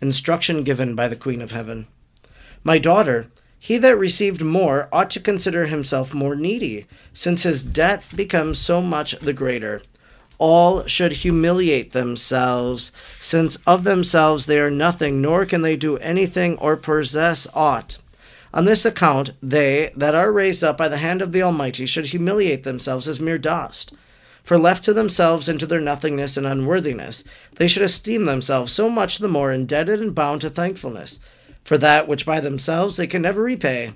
Instruction 0.00 0.62
given 0.62 0.94
by 0.94 1.08
the 1.08 1.16
Queen 1.16 1.42
of 1.42 1.50
Heaven. 1.50 1.88
My 2.62 2.78
daughter, 2.78 3.26
he 3.62 3.76
that 3.76 3.96
received 3.96 4.42
more 4.42 4.88
ought 4.90 5.10
to 5.10 5.20
consider 5.20 5.66
himself 5.66 6.14
more 6.14 6.34
needy, 6.34 6.86
since 7.12 7.42
his 7.42 7.62
debt 7.62 8.02
becomes 8.16 8.58
so 8.58 8.80
much 8.80 9.12
the 9.20 9.34
greater. 9.34 9.82
All 10.38 10.86
should 10.86 11.12
humiliate 11.12 11.92
themselves, 11.92 12.90
since 13.20 13.58
of 13.66 13.84
themselves 13.84 14.46
they 14.46 14.58
are 14.58 14.70
nothing, 14.70 15.20
nor 15.20 15.44
can 15.44 15.60
they 15.60 15.76
do 15.76 15.98
anything 15.98 16.56
or 16.56 16.74
possess 16.74 17.46
aught. 17.52 17.98
On 18.54 18.64
this 18.64 18.86
account, 18.86 19.32
they 19.42 19.92
that 19.94 20.14
are 20.14 20.32
raised 20.32 20.64
up 20.64 20.78
by 20.78 20.88
the 20.88 20.96
hand 20.96 21.20
of 21.20 21.32
the 21.32 21.42
Almighty 21.42 21.84
should 21.84 22.06
humiliate 22.06 22.64
themselves 22.64 23.06
as 23.06 23.20
mere 23.20 23.38
dust. 23.38 23.92
For 24.42 24.58
left 24.58 24.84
to 24.84 24.94
themselves 24.94 25.50
and 25.50 25.60
to 25.60 25.66
their 25.66 25.82
nothingness 25.82 26.38
and 26.38 26.46
unworthiness, 26.46 27.24
they 27.56 27.68
should 27.68 27.82
esteem 27.82 28.24
themselves 28.24 28.72
so 28.72 28.88
much 28.88 29.18
the 29.18 29.28
more 29.28 29.52
indebted 29.52 30.00
and 30.00 30.14
bound 30.14 30.40
to 30.40 30.48
thankfulness, 30.48 31.20
for 31.64 31.78
that 31.78 32.08
which 32.08 32.26
by 32.26 32.40
themselves 32.40 32.96
they 32.96 33.06
can 33.06 33.22
never 33.22 33.42
repay. 33.42 33.92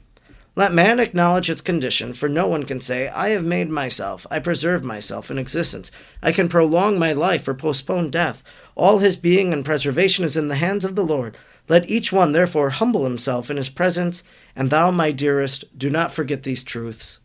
Let 0.57 0.73
man 0.73 1.01
acknowledge 1.01 1.51
its 1.51 1.61
condition, 1.61 2.13
for 2.13 2.29
no 2.29 2.47
one 2.47 2.65
can 2.65 2.81
say, 2.81 3.09
I 3.09 3.31
have 3.31 3.45
made 3.45 3.69
myself, 3.69 4.25
I 4.31 4.39
preserve 4.39 4.85
myself 4.85 5.29
in 5.29 5.39
existence, 5.39 5.91
I 6.23 6.31
can 6.31 6.49
prolong 6.49 6.97
my 6.97 7.13
life 7.13 7.49
or 7.49 7.55
postpone 7.55 8.11
death. 8.11 8.43
All 8.77 8.99
his 8.99 9.17
being 9.17 9.53
and 9.53 9.65
preservation 9.65 10.25
is 10.25 10.37
in 10.37 10.49
the 10.49 10.55
hands 10.55 10.85
of 10.85 10.95
the 10.95 11.05
Lord. 11.05 11.37
Let 11.69 11.91
each 11.91 12.13
one 12.13 12.33
therefore 12.33 12.71
humble 12.71 13.05
himself 13.05 13.51
in 13.51 13.57
his 13.57 13.69
presence, 13.69 14.23
and 14.55 14.71
thou, 14.71 14.93
my 14.93 15.11
dearest, 15.11 15.77
do 15.77 15.91
not 15.91 16.13
forget 16.13 16.45
these 16.45 16.63
truths. 16.63 17.19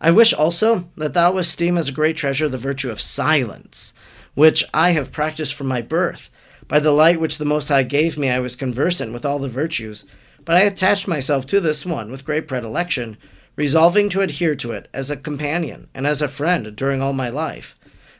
I 0.00 0.10
wish 0.10 0.34
also 0.34 0.90
that 0.96 1.14
thou 1.14 1.38
esteem 1.38 1.76
as 1.76 1.88
a 1.88 1.92
great 1.92 2.16
treasure 2.16 2.48
the 2.48 2.58
virtue 2.58 2.90
of 2.90 3.00
silence, 3.00 3.94
which 4.34 4.64
I 4.74 4.90
have 4.90 5.10
practiced 5.10 5.54
from 5.54 5.66
my 5.66 5.80
birth. 5.80 6.30
By 6.68 6.80
the 6.80 6.92
light 6.92 7.20
which 7.20 7.38
the 7.38 7.44
Most 7.44 7.68
High 7.68 7.82
gave 7.82 8.16
me, 8.16 8.30
I 8.30 8.40
was 8.40 8.56
conversant 8.56 9.12
with 9.12 9.24
all 9.24 9.38
the 9.38 9.48
virtues 9.48 10.04
but 10.44 10.56
I 10.56 10.60
attached 10.60 11.08
myself 11.08 11.46
to 11.46 11.60
this 11.60 11.86
one 11.86 12.10
with 12.10 12.24
great 12.24 12.46
predilection, 12.46 13.16
resolving 13.56 14.08
to 14.10 14.20
adhere 14.20 14.54
to 14.56 14.72
it 14.72 14.88
as 14.92 15.10
a 15.10 15.16
companion 15.16 15.88
and 15.94 16.06
as 16.06 16.20
a 16.20 16.28
friend 16.28 16.74
during 16.76 17.00
all 17.00 17.12
my 17.12 17.28
life. 17.28 17.76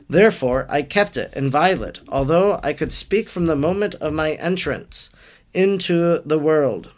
Therefore, 0.09 0.67
I 0.69 0.83
kept 0.83 1.17
it 1.17 1.33
inviolate, 1.35 2.01
although 2.09 2.61
I 2.63 2.73
could 2.73 2.93
speak 2.93 3.29
from 3.29 3.47
the 3.47 3.57
moment 3.57 3.95
of 3.97 4.13
my 4.13 4.33
entrance 4.33 5.11
into 5.53 6.21
the 6.25 6.39
world. 6.39 6.91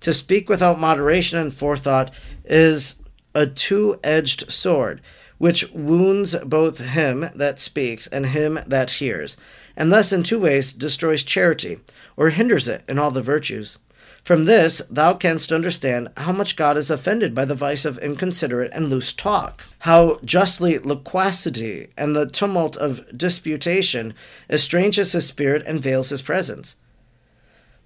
To 0.00 0.12
speak 0.12 0.48
without 0.48 0.78
moderation 0.78 1.38
and 1.38 1.52
forethought 1.52 2.10
is 2.44 2.96
a 3.34 3.46
two 3.46 3.98
edged 4.04 4.50
sword, 4.50 5.00
which 5.38 5.70
wounds 5.72 6.34
both 6.44 6.78
him 6.78 7.30
that 7.34 7.58
speaks 7.58 8.06
and 8.06 8.26
him 8.26 8.58
that 8.66 8.92
hears, 8.92 9.36
and 9.78 9.92
thus 9.92 10.12
in 10.12 10.24
two 10.24 10.40
ways 10.40 10.72
destroys 10.72 11.22
charity, 11.22 11.78
or 12.16 12.30
hinders 12.30 12.66
it 12.66 12.82
in 12.88 12.98
all 12.98 13.12
the 13.12 13.22
virtues. 13.22 13.78
From 14.24 14.44
this 14.44 14.82
thou 14.90 15.14
canst 15.14 15.52
understand 15.52 16.08
how 16.16 16.32
much 16.32 16.56
God 16.56 16.76
is 16.76 16.90
offended 16.90 17.32
by 17.32 17.44
the 17.44 17.54
vice 17.54 17.84
of 17.84 17.96
inconsiderate 17.98 18.72
and 18.74 18.90
loose 18.90 19.12
talk, 19.12 19.62
how 19.80 20.18
justly 20.24 20.78
loquacity 20.78 21.88
and 21.96 22.14
the 22.14 22.26
tumult 22.26 22.76
of 22.76 23.06
disputation 23.16 24.14
estranges 24.50 25.12
his 25.12 25.26
spirit 25.26 25.62
and 25.64 25.80
veils 25.80 26.10
his 26.10 26.22
presence. 26.22 26.74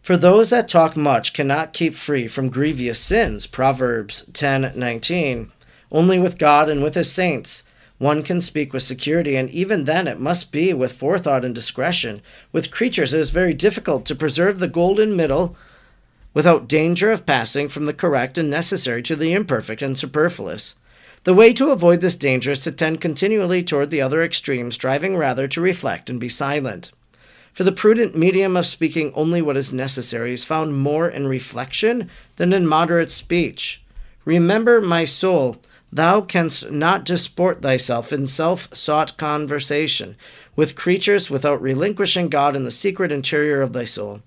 For 0.01 0.17
those 0.17 0.49
that 0.51 0.71
talk 0.71 0.97
much 0.97 1.35
cannot 1.35 1.75
keep 1.75 1.95
free 1.95 2.27
from 2.27 2.49
grievous 2.49 2.99
sins, 2.99 3.47
Proverbs 3.47 4.25
10:19. 4.33 5.53
Only 5.93 6.19
with 6.19 6.39
God 6.39 6.71
and 6.71 6.83
with 6.83 6.95
his 6.95 7.13
saints 7.13 7.63
one 8.03 8.25
can 8.25 8.41
speak 8.41 8.73
with 8.73 8.83
security, 8.83 9.37
and 9.37 9.49
even 9.51 9.85
then 9.85 10.09
it 10.09 10.19
must 10.19 10.51
be 10.51 10.75
with 10.75 10.91
forethought 10.91 11.45
and 11.45 11.55
discretion. 11.55 12.21
With 12.51 12.73
creatures 12.73 13.15
it 13.15 13.21
is 13.21 13.31
very 13.31 13.55
difficult 13.55 14.05
to 14.07 14.17
preserve 14.17 14.59
the 14.59 14.67
golden 14.67 15.15
middle 15.15 15.57
without 16.35 16.67
danger 16.67 17.13
of 17.13 17.25
passing 17.25 17.69
from 17.69 17.87
the 17.87 17.95
correct 17.95 18.37
and 18.37 18.51
necessary 18.51 19.03
to 19.03 19.15
the 19.15 19.33
imperfect 19.33 19.83
and 19.83 19.97
superfluous. 19.97 20.75
The 21.23 21.33
way 21.33 21.53
to 21.53 21.71
avoid 21.71 22.01
this 22.01 22.17
danger 22.17 22.51
is 22.51 22.65
to 22.65 22.73
tend 22.73 23.01
continually 23.01 23.63
toward 23.63 23.91
the 23.91 24.01
other 24.01 24.21
extreme, 24.21 24.73
striving 24.73 25.17
rather 25.17 25.47
to 25.47 25.61
reflect 25.61 26.11
and 26.11 26.19
be 26.19 26.29
silent. 26.29 26.91
For 27.53 27.63
the 27.63 27.71
prudent 27.71 28.17
medium 28.17 28.57
of 28.57 28.67
speaking 28.67 29.13
only 29.15 29.41
what 29.41 29.57
is 29.57 29.73
necessary 29.73 30.33
is 30.33 30.45
found 30.45 30.77
more 30.77 31.09
in 31.09 31.29
reflection 31.29 32.11
than 32.35 32.53
in 32.53 32.67
moderate 32.67 33.13
speech. 33.13 33.81
Remember, 34.25 34.81
my 34.81 35.05
soul, 35.05 35.59
thou 35.93 36.21
canst 36.21 36.71
not 36.71 37.05
disport 37.05 37.61
thyself 37.63 38.13
in 38.13 38.27
self 38.27 38.69
sought 38.75 39.17
conversation 39.17 40.17
with 40.57 40.75
creatures 40.75 41.31
without 41.31 41.61
relinquishing 41.61 42.29
God 42.29 42.57
in 42.57 42.65
the 42.65 42.71
secret 42.71 43.13
interior 43.13 43.63
of 43.63 43.73
thy 43.73 43.85
soul 43.85 44.23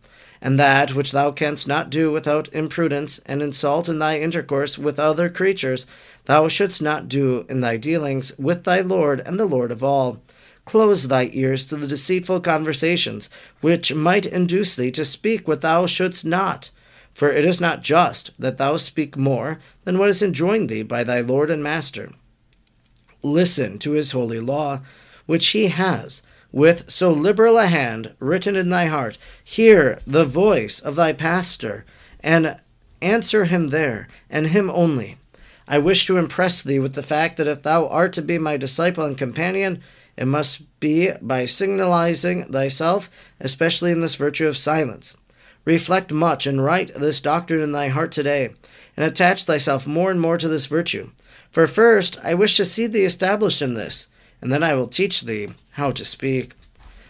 and 0.46 0.60
that 0.60 0.94
which 0.94 1.12
thou 1.12 1.32
canst 1.32 1.68
not 1.68 1.90
do 1.90 2.12
without 2.12 2.54
imprudence 2.54 3.20
and 3.26 3.42
insult 3.42 3.90
in 3.90 3.98
thy 3.98 4.20
intercourse 4.20 4.78
with 4.78 5.00
other 5.00 5.28
creatures, 5.28 5.88
thou 6.26 6.48
shouldst 6.48 6.84
not 6.84 7.10
do 7.10 7.48
in 7.50 7.62
thy 7.62 7.78
dealings 7.78 8.38
with 8.38 8.64
thy 8.64 8.80
Lord 8.82 9.22
and 9.26 9.40
the 9.40 9.48
Lord 9.48 9.72
of 9.72 9.84
all. 9.84 10.22
Close 10.66 11.08
thy 11.08 11.32
ears 11.34 11.66
to 11.66 11.78
the 11.78 11.88
deceitful 11.88 12.42
conversations 12.42 13.28
which 13.62 13.94
might 13.94 14.28
induce 14.28 14.76
thee 14.76 14.92
to 14.92 15.04
speak 15.04 15.48
what 15.48 15.62
thou 15.62 15.88
shouldst 15.88 16.26
not. 16.26 16.70
For 17.16 17.32
it 17.32 17.46
is 17.46 17.62
not 17.62 17.82
just 17.82 18.32
that 18.38 18.58
thou 18.58 18.76
speak 18.76 19.16
more 19.16 19.60
than 19.86 19.98
what 19.98 20.10
is 20.10 20.22
enjoined 20.22 20.68
thee 20.68 20.84
by 20.84 21.06
thy 21.06 21.22
Lord 21.22 21.50
and 21.50 21.64
Master. 21.64 22.12
Listen 23.24 23.80
to 23.80 23.92
his 23.92 24.12
holy 24.12 24.42
law, 24.42 24.82
which 25.26 25.48
he 25.48 25.70
has 25.70 26.22
with 26.52 26.92
so 26.92 27.12
liberal 27.12 27.58
a 27.58 27.68
hand 27.68 28.14
written 28.20 28.58
in 28.58 28.68
thy 28.68 28.88
heart, 28.88 29.18
hear 29.42 30.00
the 30.06 30.26
voice 30.26 30.82
of 30.82 30.98
thy 30.98 31.14
pastor, 31.14 31.86
and 32.20 32.58
answer 33.02 33.46
him 33.46 33.70
there, 33.70 34.10
and 34.30 34.48
him 34.48 34.70
only. 34.70 35.18
I 35.70 35.78
wish 35.80 36.06
to 36.08 36.18
impress 36.18 36.62
thee 36.62 36.80
with 36.80 36.96
the 36.96 37.04
fact 37.04 37.38
that 37.38 37.48
if 37.48 37.64
thou 37.64 37.88
art 37.88 38.12
to 38.14 38.22
be 38.22 38.38
my 38.38 38.58
disciple 38.58 39.06
and 39.06 39.18
companion, 39.18 39.82
it 40.18 40.26
must 40.26 40.64
be 40.82 41.12
by 41.22 41.46
signalizing 41.46 42.52
thyself, 42.52 43.10
especially 43.40 43.92
in 43.92 44.02
this 44.02 44.16
virtue 44.16 44.48
of 44.48 44.58
silence. 44.58 45.16
Reflect 45.66 46.14
much 46.14 46.48
and 46.48 46.64
write 46.64 46.94
this 46.96 47.20
doctrine 47.20 47.62
in 47.62 47.72
thy 47.72 47.90
heart 47.90 48.12
today, 48.12 48.54
and 48.96 49.06
attach 49.06 49.44
thyself 49.44 49.86
more 49.86 50.10
and 50.10 50.22
more 50.22 50.38
to 50.38 50.48
this 50.48 50.68
virtue. 50.68 51.10
For 51.52 51.68
first, 51.68 52.18
I 52.24 52.34
wish 52.34 52.56
to 52.58 52.66
see 52.66 52.88
thee 52.88 53.04
established 53.04 53.62
in 53.62 53.74
this 53.74 54.08
and 54.42 54.52
then 54.52 54.62
I 54.62 54.76
will 54.76 54.88
teach 54.88 55.22
thee 55.22 55.50
how 55.72 55.90
to 55.90 56.06
speak. 56.06 56.54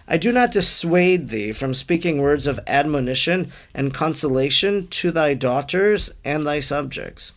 I 0.08 0.18
do 0.18 0.32
not 0.32 0.54
dissuade 0.54 1.28
thee 1.28 1.52
from 1.52 1.74
speaking 1.74 2.22
words 2.22 2.48
of 2.48 2.62
admonition 2.66 3.52
and 3.74 3.94
consolation 3.94 4.88
to 4.88 5.12
thy 5.12 5.34
daughters 5.34 6.12
and 6.24 6.46
thy 6.46 6.62
subjects. 6.62 7.34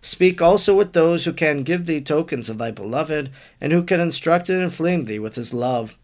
Speak 0.00 0.40
also 0.40 0.74
with 0.74 0.94
those 0.94 1.26
who 1.26 1.32
can 1.34 1.62
give 1.62 1.84
thee 1.84 2.00
tokens 2.00 2.48
of 2.48 2.56
thy 2.56 2.70
beloved, 2.70 3.30
and 3.60 3.72
who 3.72 3.82
can 3.82 4.00
instruct 4.00 4.48
and 4.48 4.62
inflame 4.62 5.04
thee 5.04 5.18
with 5.18 5.34
his 5.34 5.52
love. 5.52 5.96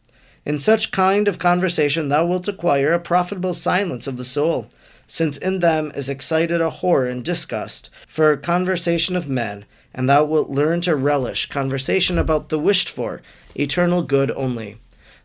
In 0.47 0.59
such 0.59 0.91
kind 0.91 1.29
of 1.29 1.39
conversation 1.39 2.09
thou 2.09 2.25
wilt 2.27 2.49
acquire 2.49 2.93
a 2.93 2.99
profitable 2.99 3.55
silence 3.55 4.07
of 4.07 4.17
the 4.17 4.25
soul, 4.25 4.69
since 5.07 5.37
in 5.37 5.59
them 5.59 5.93
is 5.95 6.09
excited 6.09 6.61
a 6.61 6.71
horror 6.71 7.09
and 7.09 7.25
disgust 7.25 7.91
for 8.07 8.37
conversation 8.37 9.17
of 9.17 9.29
men, 9.29 9.65
and 9.93 10.09
thou 10.09 10.25
wilt 10.25 10.49
learn 10.49 10.81
to 10.83 10.97
relish 10.97 11.47
conversation 11.47 12.17
about 12.17 12.49
the 12.49 12.59
wished 12.59 12.89
for, 12.89 13.21
eternal 13.55 14.03
good 14.03 14.31
only. 14.31 14.79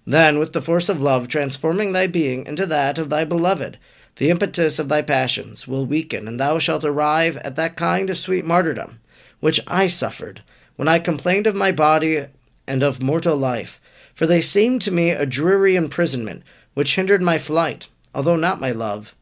Then, 0.05 0.39
with 0.39 0.53
the 0.53 0.61
force 0.61 0.89
of 0.89 1.01
love 1.01 1.27
transforming 1.27 1.93
thy 1.93 2.07
being 2.07 2.45
into 2.45 2.65
that 2.65 2.97
of 2.97 3.09
thy 3.09 3.25
beloved, 3.25 3.77
the 4.17 4.29
impetus 4.29 4.79
of 4.79 4.89
thy 4.89 5.01
passions 5.01 5.67
will 5.67 5.85
weaken, 5.85 6.27
and 6.27 6.39
thou 6.39 6.59
shalt 6.59 6.83
arrive 6.83 7.37
at 7.37 7.55
that 7.55 7.75
kind 7.75 8.09
of 8.09 8.17
sweet 8.17 8.45
martyrdom 8.45 8.99
which 9.39 9.59
I 9.67 9.87
suffered 9.87 10.41
when 10.75 10.87
I 10.87 10.97
complained 10.99 11.45
of 11.45 11.55
my 11.55 11.71
body 11.71 12.25
and 12.67 12.81
of 12.81 13.01
mortal 13.01 13.37
life, 13.37 13.79
for 14.15 14.25
they 14.25 14.41
seemed 14.41 14.81
to 14.81 14.91
me 14.91 15.11
a 15.11 15.25
dreary 15.25 15.75
imprisonment 15.75 16.41
which 16.73 16.95
hindered 16.95 17.21
my 17.21 17.37
flight, 17.37 17.87
although 18.13 18.35
not 18.35 18.59
my 18.59 18.71
love. 18.71 19.13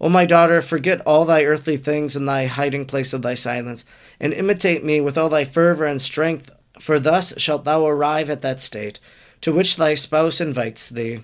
O 0.00 0.08
my 0.08 0.24
daughter, 0.24 0.60
forget 0.62 1.00
all 1.02 1.24
thy 1.24 1.44
earthly 1.44 1.76
things 1.76 2.16
in 2.16 2.26
thy 2.26 2.46
hiding 2.46 2.86
place 2.86 3.12
of 3.12 3.22
thy 3.22 3.34
silence, 3.34 3.84
and 4.18 4.32
imitate 4.32 4.82
me 4.82 5.00
with 5.00 5.18
all 5.18 5.28
thy 5.28 5.44
fervor 5.44 5.84
and 5.84 6.00
strength, 6.00 6.50
for 6.80 6.98
thus 6.98 7.34
shalt 7.38 7.64
thou 7.64 7.86
arrive 7.86 8.30
at 8.30 8.42
that 8.42 8.60
state 8.60 8.98
to 9.40 9.52
which 9.52 9.76
thy 9.76 9.94
spouse 9.94 10.40
invites 10.40 10.88
thee. 10.88 11.20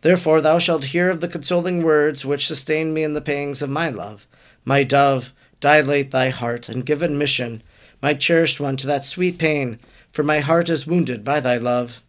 Therefore 0.00 0.40
thou 0.40 0.58
shalt 0.58 0.86
hear 0.86 1.10
of 1.10 1.20
the 1.20 1.28
consoling 1.28 1.82
words 1.82 2.24
which 2.24 2.46
sustain 2.46 2.92
me 2.92 3.04
in 3.04 3.12
the 3.12 3.20
pangs 3.20 3.62
of 3.62 3.70
my 3.70 3.88
love. 3.88 4.26
My 4.64 4.82
dove, 4.82 5.32
dilate 5.60 6.10
thy 6.10 6.30
heart, 6.30 6.68
and 6.68 6.86
give 6.86 7.02
admission, 7.02 7.62
my 8.00 8.14
cherished 8.14 8.58
one, 8.58 8.76
to 8.78 8.86
that 8.88 9.04
sweet 9.04 9.38
pain, 9.38 9.78
for 10.10 10.24
my 10.24 10.40
heart 10.40 10.68
is 10.68 10.86
wounded 10.86 11.24
by 11.24 11.38
thy 11.38 11.56
love. 11.56 12.02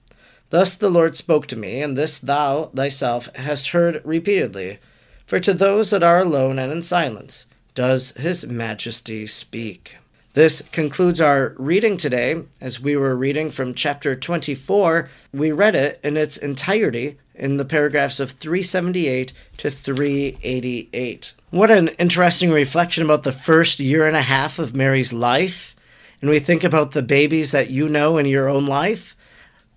Thus 0.54 0.76
the 0.76 0.92
Lord 0.92 1.18
spoke 1.18 1.48
to 1.48 1.56
me, 1.56 1.82
and 1.82 1.98
this 1.98 2.20
thou 2.20 2.66
thyself 2.76 3.28
hast 3.38 3.70
heard 3.70 4.00
repeatedly. 4.06 4.78
For 5.26 5.40
to 5.40 5.52
those 5.52 5.90
that 5.90 6.04
are 6.04 6.20
alone 6.20 6.60
and 6.60 6.72
in 6.72 6.84
silence 6.84 7.48
does 7.74 8.12
his 8.12 8.46
majesty 8.46 9.26
speak. 9.26 9.98
This 10.34 10.62
concludes 10.72 11.20
our 11.20 11.56
reading 11.58 11.98
today. 11.98 12.44
As 12.62 12.80
we 12.80 12.96
were 12.96 13.16
reading 13.16 13.50
from 13.50 13.74
chapter 13.74 14.14
24, 14.16 15.10
we 15.34 15.52
read 15.52 15.74
it 15.74 16.00
in 16.04 16.18
its 16.18 16.38
entirety 16.38 17.18
in 17.34 17.58
the 17.58 17.66
paragraphs 17.66 18.20
of 18.20 18.34
378 18.34 19.34
to 19.58 19.72
388. 19.72 21.34
What 21.50 21.72
an 21.72 21.88
interesting 21.98 22.52
reflection 22.52 23.04
about 23.04 23.24
the 23.24 23.32
first 23.32 23.80
year 23.80 24.06
and 24.06 24.16
a 24.16 24.22
half 24.22 24.60
of 24.60 24.76
Mary's 24.76 25.14
life. 25.14 25.76
And 26.22 26.30
we 26.30 26.38
think 26.38 26.64
about 26.64 26.92
the 26.92 27.02
babies 27.02 27.50
that 27.54 27.72
you 27.72 27.90
know 27.90 28.20
in 28.20 28.28
your 28.28 28.48
own 28.48 28.68
life 28.68 29.16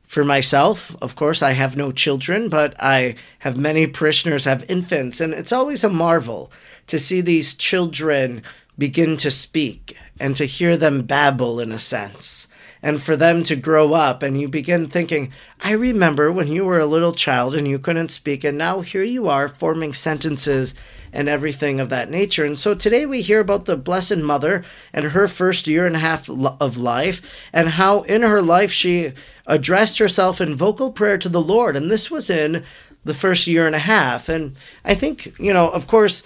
For 0.07 0.25
myself, 0.25 0.97
of 1.03 1.17
course, 1.17 1.43
I 1.43 1.51
have 1.53 1.77
no 1.77 1.91
children, 1.91 2.49
but 2.49 2.75
I 2.81 3.17
have 3.41 3.57
many 3.57 3.87
parishioners 3.87 4.45
have 4.45 4.71
infants, 4.71 5.21
and 5.21 5.35
it's 5.35 5.53
always 5.53 5.83
a 5.83 5.91
marvel 5.91 6.51
to 6.87 6.99
see 6.99 7.21
these 7.21 7.55
children 7.55 8.43
begin 8.79 9.17
to 9.19 9.31
speak 9.31 9.97
and 10.21 10.37
to 10.37 10.45
hear 10.45 10.77
them 10.77 11.03
babble 11.03 11.61
in 11.61 11.73
a 11.73 11.79
sense 11.79 12.47
and 12.83 13.03
for 13.03 13.17
them 13.17 13.43
to 13.43 13.57
grow 13.57 13.95
up 13.95 14.23
and 14.23 14.39
you 14.39 14.49
begin 14.49 14.87
thinking 14.87 15.33
i 15.63 15.73
remember 15.73 16.31
when 16.31 16.47
you 16.47 16.65
were 16.65 16.79
a 16.79 16.87
little 16.87 17.13
child 17.13 17.55
and 17.55 17.67
you 17.67 17.79
couldn't 17.79 18.11
speak 18.11 18.45
and 18.45 18.59
now 18.59 18.81
here 18.81 19.03
you 19.03 19.29
are 19.29 19.49
forming 19.49 19.95
sentences 19.95 20.75
and 21.17 21.31
everything 21.31 21.81
of 21.81 21.89
that 21.89 22.11
nature. 22.11 22.45
And 22.45 22.59
so 22.59 22.75
today 22.75 23.07
we 23.07 23.23
hear 23.23 23.41
about 23.41 23.65
the 23.65 23.77
blessed 23.77 24.19
mother 24.19 24.65
and 24.93 25.07
her 25.07 25.27
first 25.29 25.67
year 25.67 25.87
and 25.87 25.97
a 25.97 26.01
half 26.01 26.29
of 26.29 26.77
life 26.77 27.23
and 27.55 27.71
how 27.71 28.03
in 28.03 28.21
her 28.21 28.43
life 28.43 28.71
she 28.71 29.13
addressed 29.47 29.99
herself 29.99 30.41
in 30.41 30.55
vocal 30.55 30.91
prayer 30.91 31.19
to 31.19 31.29
the 31.29 31.41
lord 31.41 31.77
and 31.77 31.91
this 31.91 32.11
was 32.11 32.29
in 32.29 32.65
the 33.05 33.15
first 33.15 33.47
year 33.47 33.67
and 33.67 33.77
a 33.77 33.81
half 33.81 34.29
and 34.29 34.57
i 34.85 34.95
think 34.95 35.33
you 35.39 35.53
know 35.53 35.69
of 35.71 35.87
course 35.87 36.23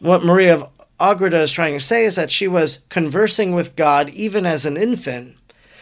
what 0.00 0.24
maria 0.24 0.54
of 0.54 0.70
Agreda 1.00 1.40
is 1.40 1.52
trying 1.52 1.74
to 1.74 1.84
say 1.84 2.04
is 2.04 2.16
that 2.16 2.30
she 2.30 2.48
was 2.48 2.80
conversing 2.88 3.54
with 3.54 3.76
God 3.76 4.10
even 4.10 4.44
as 4.44 4.66
an 4.66 4.76
infant. 4.76 5.36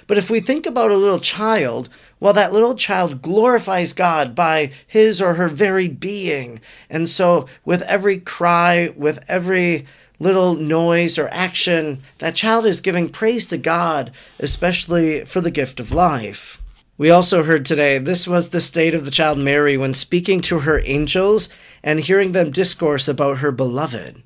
But 0.07 0.19
if 0.19 0.31
we 0.31 0.41
think 0.41 0.67
about 0.67 0.91
a 0.91 0.97
little 0.97 1.21
child, 1.21 1.89
well, 2.21 2.33
that 2.35 2.53
little 2.53 2.75
child 2.75 3.23
glorifies 3.23 3.93
God 3.93 4.35
by 4.35 4.71
his 4.87 5.21
or 5.21 5.35
her 5.35 5.49
very 5.49 5.89
being. 5.89 6.61
And 6.89 7.09
so, 7.09 7.47
with 7.65 7.83
every 7.83 8.19
cry, 8.21 8.93
with 8.95 9.25
every 9.27 9.87
little 10.19 10.55
noise 10.55 11.19
or 11.19 11.29
action, 11.29 12.03
that 12.19 12.35
child 12.35 12.65
is 12.65 12.81
giving 12.81 13.09
praise 13.09 13.47
to 13.47 13.59
God, 13.59 14.13
especially 14.39 15.25
for 15.25 15.41
the 15.41 15.51
gift 15.51 15.81
of 15.81 15.93
life. 15.93 16.63
We 16.99 17.11
also 17.11 17.43
heard 17.43 17.67
today 17.67 17.99
this 17.99 18.27
was 18.27 18.49
the 18.49 18.61
state 18.61 18.95
of 18.95 19.05
the 19.05 19.11
child 19.11 19.39
Mary 19.39 19.77
when 19.77 19.93
speaking 19.93 20.41
to 20.43 20.61
her 20.61 20.81
angels 20.87 21.51
and 21.83 22.01
hearing 22.01 22.33
them 22.33 22.51
discourse 22.51 23.07
about 23.07 23.39
her 23.39 23.53
beloved. 23.53 24.23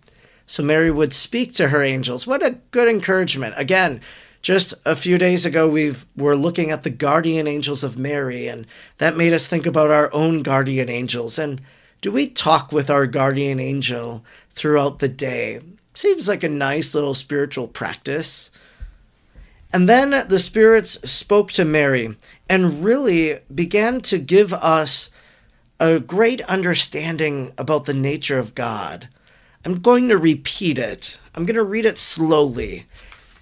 So 0.46 0.62
Mary 0.62 0.90
would 0.90 1.12
speak 1.12 1.52
to 1.54 1.68
her 1.68 1.82
angels. 1.82 2.28
What 2.28 2.44
a 2.44 2.58
good 2.70 2.86
encouragement. 2.86 3.54
Again, 3.56 4.00
just 4.40 4.74
a 4.84 4.94
few 4.94 5.18
days 5.18 5.44
ago 5.44 5.68
we 5.68 5.94
were 6.16 6.36
looking 6.36 6.70
at 6.70 6.84
the 6.84 6.90
guardian 6.90 7.48
angels 7.48 7.82
of 7.82 7.98
Mary 7.98 8.46
and 8.46 8.68
that 8.98 9.16
made 9.16 9.32
us 9.32 9.48
think 9.48 9.66
about 9.66 9.90
our 9.90 10.12
own 10.14 10.42
guardian 10.42 10.88
angels 10.88 11.40
and 11.40 11.60
do 12.00 12.12
we 12.12 12.28
talk 12.28 12.72
with 12.72 12.88
our 12.88 13.06
guardian 13.06 13.58
angel 13.58 14.24
throughout 14.50 15.00
the 15.00 15.08
day? 15.08 15.60
Seems 15.92 16.28
like 16.28 16.44
a 16.44 16.48
nice 16.48 16.94
little 16.94 17.14
spiritual 17.14 17.68
practice. 17.68 18.50
And 19.72 19.88
then 19.88 20.26
the 20.28 20.38
spirits 20.38 20.98
spoke 21.08 21.52
to 21.52 21.64
Mary 21.64 22.16
and 22.48 22.84
really 22.84 23.38
began 23.54 24.00
to 24.02 24.18
give 24.18 24.52
us 24.52 25.10
a 25.78 26.00
great 26.00 26.40
understanding 26.42 27.52
about 27.56 27.84
the 27.84 27.94
nature 27.94 28.38
of 28.38 28.54
God. 28.54 29.08
I'm 29.64 29.76
going 29.76 30.08
to 30.08 30.18
repeat 30.18 30.78
it. 30.78 31.18
I'm 31.34 31.46
going 31.46 31.56
to 31.56 31.62
read 31.62 31.86
it 31.86 31.98
slowly. 31.98 32.86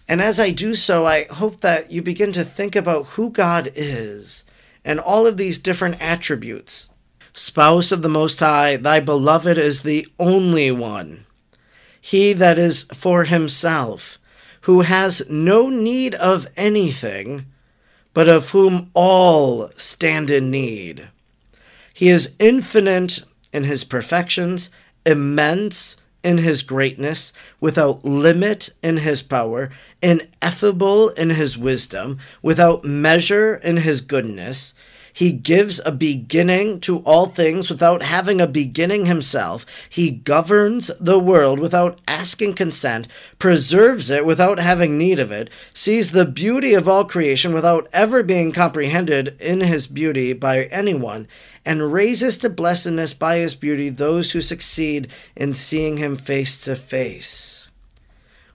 And 0.07 0.21
as 0.21 0.39
I 0.41 0.51
do 0.51 0.75
so, 0.75 1.07
I 1.07 1.25
hope 1.25 1.61
that 1.61 1.91
you 1.91 2.03
begin 2.03 2.33
to 2.33 2.45
think 2.45 2.77
about 2.77 3.07
who 3.07 3.31
God 3.31 3.71
is 3.75 4.45
and 4.85 5.01
all 5.01 5.27
of 5.27 5.37
these 5.37 5.59
different 5.59 6.01
attributes. 6.01 6.91
Spouse 7.33 7.93
of 7.93 8.03
the 8.03 8.09
Most 8.09 8.41
High, 8.41 8.77
thy 8.77 9.01
beloved 9.01 9.59
is 9.59 9.83
the 9.83 10.09
only 10.19 10.71
one. 10.71 11.27
He 12.01 12.33
that 12.33 12.59
is 12.59 12.85
for 12.95 13.25
himself, 13.25 14.19
who 14.63 14.83
has 14.83 15.29
no 15.29 15.69
need 15.69 16.15
of 16.15 16.47
anything, 16.57 17.47
but 18.15 18.29
of 18.29 18.51
whom 18.51 18.91
all 18.95 19.71
stand 19.77 20.31
in 20.31 20.51
need. 20.51 21.09
He 21.95 22.09
is 22.09 22.35
infinite 22.39 23.25
in 23.53 23.65
his 23.65 23.85
perfections, 23.85 24.71
immense 25.05 25.97
in 26.23 26.39
his 26.39 26.63
greatness, 26.63 27.33
without 27.61 28.05
limit 28.05 28.71
in 28.83 28.99
his 28.99 29.23
power, 29.23 29.71
ineffable 30.03 31.11
in 31.11 31.31
his 31.31 31.57
wisdom, 31.57 32.19
without 32.43 32.85
measure 32.85 33.57
in 33.57 33.79
his 33.79 34.01
goodness. 34.01 34.75
He 35.19 35.33
gives 35.33 35.81
a 35.85 35.91
beginning 35.91 36.79
to 36.83 36.99
all 36.99 37.27
things 37.27 37.69
without 37.69 38.05
having 38.05 38.41
a 38.41 38.47
beginning 38.47 39.07
himself. 39.07 39.67
He 39.91 40.13
governs 40.13 40.93
the 41.01 41.19
world 41.19 41.59
without 41.59 42.01
asking 42.07 42.55
consent, 42.55 43.09
preserves 43.41 44.11
it 44.11 44.25
without 44.25 44.61
having 44.61 44.97
need 44.97 45.19
of 45.19 45.33
it, 45.33 45.51
sees 45.75 46.13
the 46.13 46.25
beauty 46.25 46.73
of 46.73 46.89
all 46.89 47.05
creation 47.05 47.53
without 47.53 47.89
ever 47.93 48.23
being 48.23 48.53
comprehended 48.53 49.37
in 49.41 49.63
his 49.63 49.89
beauty 49.89 50.35
by 50.35 50.67
anyone, 50.67 51.27
and 51.65 51.93
raises 51.93 52.37
to 52.37 52.49
blessedness 52.49 53.13
by 53.13 53.39
his 53.39 53.57
beauty 53.57 53.89
those 53.89 54.31
who 54.31 54.41
succeed 54.41 55.09
in 55.35 55.53
seeing 55.53 55.97
him 55.97 56.17
face 56.17 56.61
to 56.61 56.77
face. 56.77 57.69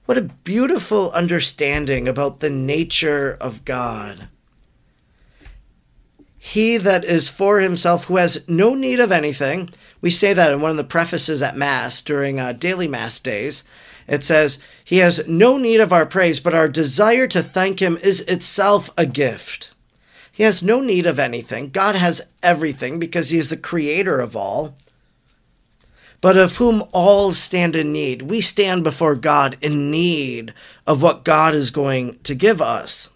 What 0.06 0.18
a 0.18 0.30
beautiful 0.46 1.12
understanding 1.12 2.08
about 2.08 2.40
the 2.40 2.50
nature 2.50 3.38
of 3.42 3.66
God. 3.66 4.30
He 6.46 6.76
that 6.76 7.06
is 7.06 7.30
for 7.30 7.62
himself, 7.62 8.06
who 8.06 8.18
has 8.18 8.44
no 8.50 8.76
need 8.76 9.00
of 9.00 9.14
anything. 9.14 9.70
We 10.02 10.10
say 10.10 10.34
that 10.34 10.52
in 10.52 10.60
one 10.60 10.72
of 10.72 10.78
the 10.78 10.84
prefaces 10.84 11.42
at 11.42 11.56
Mass 11.56 12.02
during 12.02 12.38
uh, 12.38 12.52
daily 12.52 12.86
Mass 12.86 13.18
days. 13.22 13.64
It 14.10 14.26
says, 14.26 14.60
He 14.84 14.98
has 14.98 15.26
no 15.26 15.58
need 15.58 15.80
of 15.80 15.94
our 15.94 16.06
praise, 16.06 16.42
but 16.42 16.54
our 16.54 16.68
desire 16.68 17.28
to 17.28 17.42
thank 17.42 17.82
Him 17.82 17.98
is 18.04 18.20
itself 18.22 18.90
a 18.98 19.06
gift. 19.06 19.74
He 20.34 20.44
has 20.44 20.62
no 20.62 20.82
need 20.82 21.06
of 21.06 21.18
anything. 21.18 21.70
God 21.70 21.96
has 21.96 22.22
everything 22.44 23.00
because 23.00 23.30
He 23.30 23.38
is 23.38 23.48
the 23.48 23.56
creator 23.56 24.20
of 24.20 24.36
all. 24.36 24.76
But 26.20 26.36
of 26.36 26.58
whom 26.58 26.84
all 26.92 27.32
stand 27.32 27.74
in 27.74 27.94
need. 27.94 28.24
We 28.24 28.42
stand 28.42 28.84
before 28.84 29.16
God 29.16 29.58
in 29.62 29.90
need 29.90 30.54
of 30.86 31.02
what 31.02 31.24
God 31.24 31.56
is 31.56 31.72
going 31.72 32.20
to 32.24 32.36
give 32.36 32.62
us. 32.62 33.13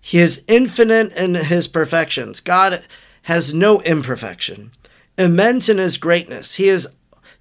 He 0.00 0.18
is 0.18 0.42
infinite 0.46 1.12
in 1.12 1.34
his 1.34 1.68
perfections. 1.68 2.40
God 2.40 2.84
has 3.22 3.52
no 3.52 3.80
imperfection. 3.82 4.70
Immense 5.16 5.68
in 5.68 5.78
his 5.78 5.98
greatness. 5.98 6.54
He 6.54 6.68
is 6.68 6.88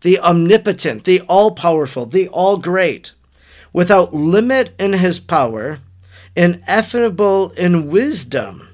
the 0.01 0.19
omnipotent, 0.19 1.03
the 1.05 1.21
all 1.21 1.51
powerful, 1.55 2.05
the 2.05 2.27
all 2.29 2.57
great. 2.57 3.13
Without 3.73 4.13
limit 4.13 4.73
in 4.79 4.93
his 4.93 5.19
power, 5.19 5.79
ineffable 6.35 7.51
in 7.51 7.89
wisdom. 7.89 8.69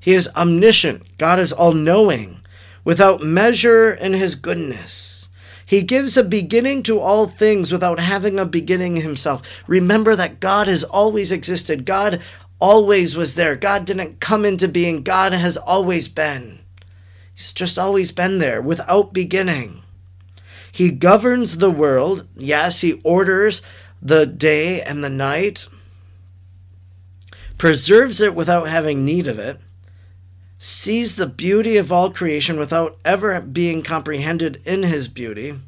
He 0.00 0.12
is 0.12 0.28
omniscient. 0.36 1.18
God 1.18 1.40
is 1.40 1.52
all 1.52 1.72
knowing, 1.72 2.40
without 2.84 3.22
measure 3.22 3.92
in 3.92 4.12
his 4.12 4.34
goodness. 4.34 5.28
He 5.64 5.82
gives 5.82 6.16
a 6.16 6.22
beginning 6.22 6.84
to 6.84 7.00
all 7.00 7.26
things 7.26 7.72
without 7.72 7.98
having 7.98 8.38
a 8.38 8.46
beginning 8.46 8.96
himself. 8.96 9.42
Remember 9.66 10.14
that 10.14 10.38
God 10.38 10.68
has 10.68 10.84
always 10.84 11.32
existed. 11.32 11.84
God 11.84 12.22
always 12.60 13.16
was 13.16 13.34
there. 13.34 13.56
God 13.56 13.84
didn't 13.84 14.20
come 14.20 14.44
into 14.44 14.68
being, 14.68 15.02
God 15.02 15.32
has 15.32 15.56
always 15.56 16.08
been. 16.08 16.60
He's 17.34 17.52
just 17.52 17.78
always 17.78 18.12
been 18.12 18.38
there 18.38 18.62
without 18.62 19.12
beginning. 19.12 19.82
He 20.72 20.90
governs 20.90 21.58
the 21.58 21.70
world. 21.70 22.26
Yes, 22.36 22.80
he 22.80 23.00
orders 23.02 23.62
the 24.00 24.26
day 24.26 24.82
and 24.82 25.02
the 25.02 25.10
night, 25.10 25.68
preserves 27.58 28.20
it 28.20 28.34
without 28.34 28.68
having 28.68 29.04
need 29.04 29.26
of 29.26 29.38
it, 29.38 29.58
sees 30.58 31.16
the 31.16 31.26
beauty 31.26 31.76
of 31.76 31.92
all 31.92 32.10
creation 32.10 32.58
without 32.58 32.98
ever 33.04 33.40
being 33.40 33.82
comprehended 33.82 34.60
in 34.64 34.82
his 34.82 35.08
beauty. 35.08 35.58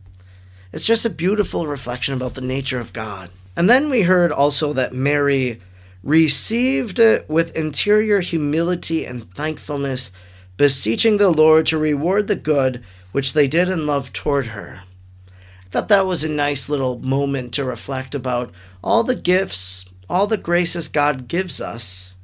It's 0.72 0.86
just 0.86 1.06
a 1.06 1.10
beautiful 1.10 1.66
reflection 1.66 2.14
about 2.14 2.34
the 2.34 2.40
nature 2.40 2.80
of 2.80 2.92
God. 2.92 3.30
And 3.56 3.68
then 3.68 3.90
we 3.90 4.02
heard 4.02 4.30
also 4.30 4.72
that 4.74 4.92
Mary 4.92 5.60
received 6.02 6.98
it 6.98 7.28
with 7.28 7.56
interior 7.56 8.20
humility 8.20 9.04
and 9.04 9.32
thankfulness, 9.34 10.10
beseeching 10.56 11.16
the 11.16 11.30
Lord 11.30 11.66
to 11.66 11.78
reward 11.78 12.26
the 12.26 12.36
good 12.36 12.84
which 13.12 13.32
they 13.32 13.48
did 13.48 13.68
in 13.68 13.86
love 13.86 14.12
toward 14.12 14.46
her. 14.48 14.82
I 15.28 15.68
thought 15.70 15.88
that 15.88 16.06
was 16.06 16.24
a 16.24 16.30
nice 16.30 16.68
little 16.68 16.98
moment 16.98 17.52
to 17.54 17.64
reflect 17.64 18.14
about 18.14 18.50
all 18.82 19.02
the 19.02 19.14
gifts, 19.14 19.86
all 20.08 20.26
the 20.26 20.36
graces 20.36 20.88
God 20.88 21.28
gives 21.28 21.60
us. 21.60 22.16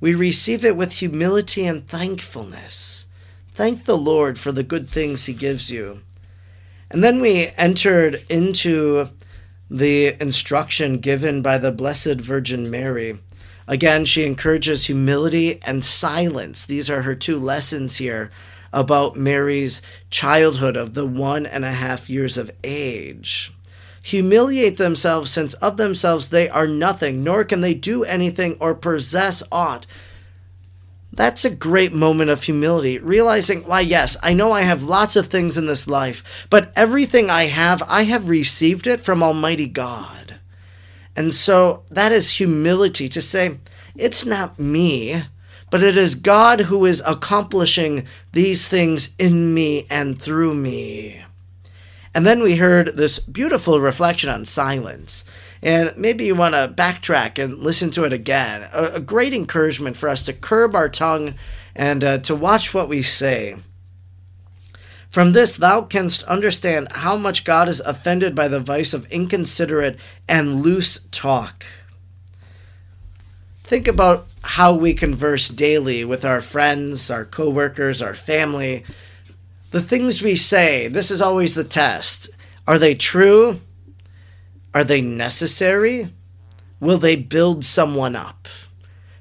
We 0.00 0.14
receive 0.14 0.64
it 0.64 0.76
with 0.76 0.98
humility 0.98 1.64
and 1.64 1.88
thankfulness. 1.88 3.06
Thank 3.52 3.84
the 3.84 3.96
Lord 3.96 4.38
for 4.38 4.52
the 4.52 4.62
good 4.62 4.90
things 4.90 5.24
He 5.24 5.32
gives 5.32 5.70
you. 5.70 6.02
And 6.90 7.02
then 7.02 7.20
we 7.20 7.48
entered 7.56 8.24
into 8.28 9.08
the 9.70 10.20
instruction 10.20 10.98
given 10.98 11.42
by 11.42 11.58
the 11.58 11.72
Blessed 11.72 12.20
Virgin 12.20 12.70
Mary. 12.70 13.18
Again, 13.68 14.04
she 14.04 14.24
encourages 14.24 14.86
humility 14.86 15.60
and 15.62 15.84
silence. 15.84 16.64
These 16.64 16.88
are 16.88 17.02
her 17.02 17.16
two 17.16 17.38
lessons 17.38 17.96
here 17.96 18.30
about 18.72 19.16
Mary's 19.16 19.82
childhood 20.10 20.76
of 20.76 20.94
the 20.94 21.06
one 21.06 21.46
and 21.46 21.64
a 21.64 21.72
half 21.72 22.08
years 22.08 22.38
of 22.38 22.50
age. 22.62 23.52
Humiliate 24.02 24.76
themselves, 24.76 25.32
since 25.32 25.54
of 25.54 25.78
themselves 25.78 26.28
they 26.28 26.48
are 26.48 26.68
nothing, 26.68 27.24
nor 27.24 27.42
can 27.42 27.60
they 27.60 27.74
do 27.74 28.04
anything 28.04 28.56
or 28.60 28.74
possess 28.74 29.42
aught. 29.50 29.86
That's 31.16 31.44
a 31.44 31.50
great 31.50 31.92
moment 31.92 32.30
of 32.30 32.42
humility, 32.42 32.98
realizing, 32.98 33.62
why, 33.66 33.80
yes, 33.80 34.16
I 34.22 34.34
know 34.34 34.52
I 34.52 34.62
have 34.62 34.82
lots 34.82 35.16
of 35.16 35.26
things 35.26 35.56
in 35.56 35.66
this 35.66 35.88
life, 35.88 36.46
but 36.50 36.72
everything 36.76 37.30
I 37.30 37.44
have, 37.44 37.82
I 37.88 38.02
have 38.02 38.28
received 38.28 38.86
it 38.86 39.00
from 39.00 39.22
Almighty 39.22 39.66
God. 39.66 40.38
And 41.16 41.32
so 41.32 41.84
that 41.90 42.12
is 42.12 42.32
humility 42.32 43.08
to 43.08 43.22
say, 43.22 43.58
it's 43.94 44.26
not 44.26 44.60
me, 44.60 45.22
but 45.70 45.82
it 45.82 45.96
is 45.96 46.14
God 46.14 46.60
who 46.60 46.84
is 46.84 47.02
accomplishing 47.06 48.06
these 48.32 48.68
things 48.68 49.14
in 49.18 49.54
me 49.54 49.86
and 49.88 50.20
through 50.20 50.54
me. 50.54 51.22
And 52.14 52.26
then 52.26 52.42
we 52.42 52.56
heard 52.56 52.96
this 52.96 53.18
beautiful 53.18 53.80
reflection 53.80 54.30
on 54.30 54.44
silence. 54.44 55.24
And 55.66 55.96
maybe 55.96 56.24
you 56.24 56.36
want 56.36 56.54
to 56.54 56.72
backtrack 56.72 57.42
and 57.42 57.58
listen 57.58 57.90
to 57.90 58.04
it 58.04 58.12
again. 58.12 58.68
A, 58.72 58.84
a, 58.94 59.00
great 59.00 59.34
encouragement 59.34 59.96
for 59.96 60.08
us 60.08 60.22
to 60.22 60.32
curb 60.32 60.76
our 60.76 60.88
tongue 60.88 61.34
and 61.74 62.04
uh, 62.04 62.18
to 62.18 62.36
watch 62.36 62.72
what 62.72 62.88
we 62.88 63.02
say. 63.02 63.56
From 65.10 65.32
this, 65.32 65.56
thou 65.56 65.82
canst 65.82 66.22
understand 66.22 66.92
how 66.92 67.16
much 67.16 67.42
God 67.42 67.68
is 67.68 67.80
offended 67.80 68.32
by 68.32 68.46
the 68.46 68.60
vice 68.60 68.94
of 68.94 69.10
inconsiderate 69.10 69.98
and 70.28 70.62
loose 70.62 71.00
talk. 71.10 71.66
Think 73.64 73.88
about 73.88 74.28
how 74.42 74.72
we 74.72 74.94
converse 74.94 75.48
daily 75.48 76.04
with 76.04 76.24
our 76.24 76.40
friends, 76.40 77.10
our 77.10 77.24
coworkers, 77.24 78.00
our 78.00 78.14
family. 78.14 78.84
The 79.72 79.82
things 79.82 80.22
we 80.22 80.36
say, 80.36 80.86
this 80.86 81.10
is 81.10 81.20
always 81.20 81.56
the 81.56 81.64
test. 81.64 82.30
Are 82.68 82.78
they 82.78 82.94
true? 82.94 83.58
Are 84.76 84.84
they 84.84 85.00
necessary? 85.00 86.12
Will 86.80 86.98
they 86.98 87.16
build 87.16 87.64
someone 87.64 88.14
up? 88.14 88.46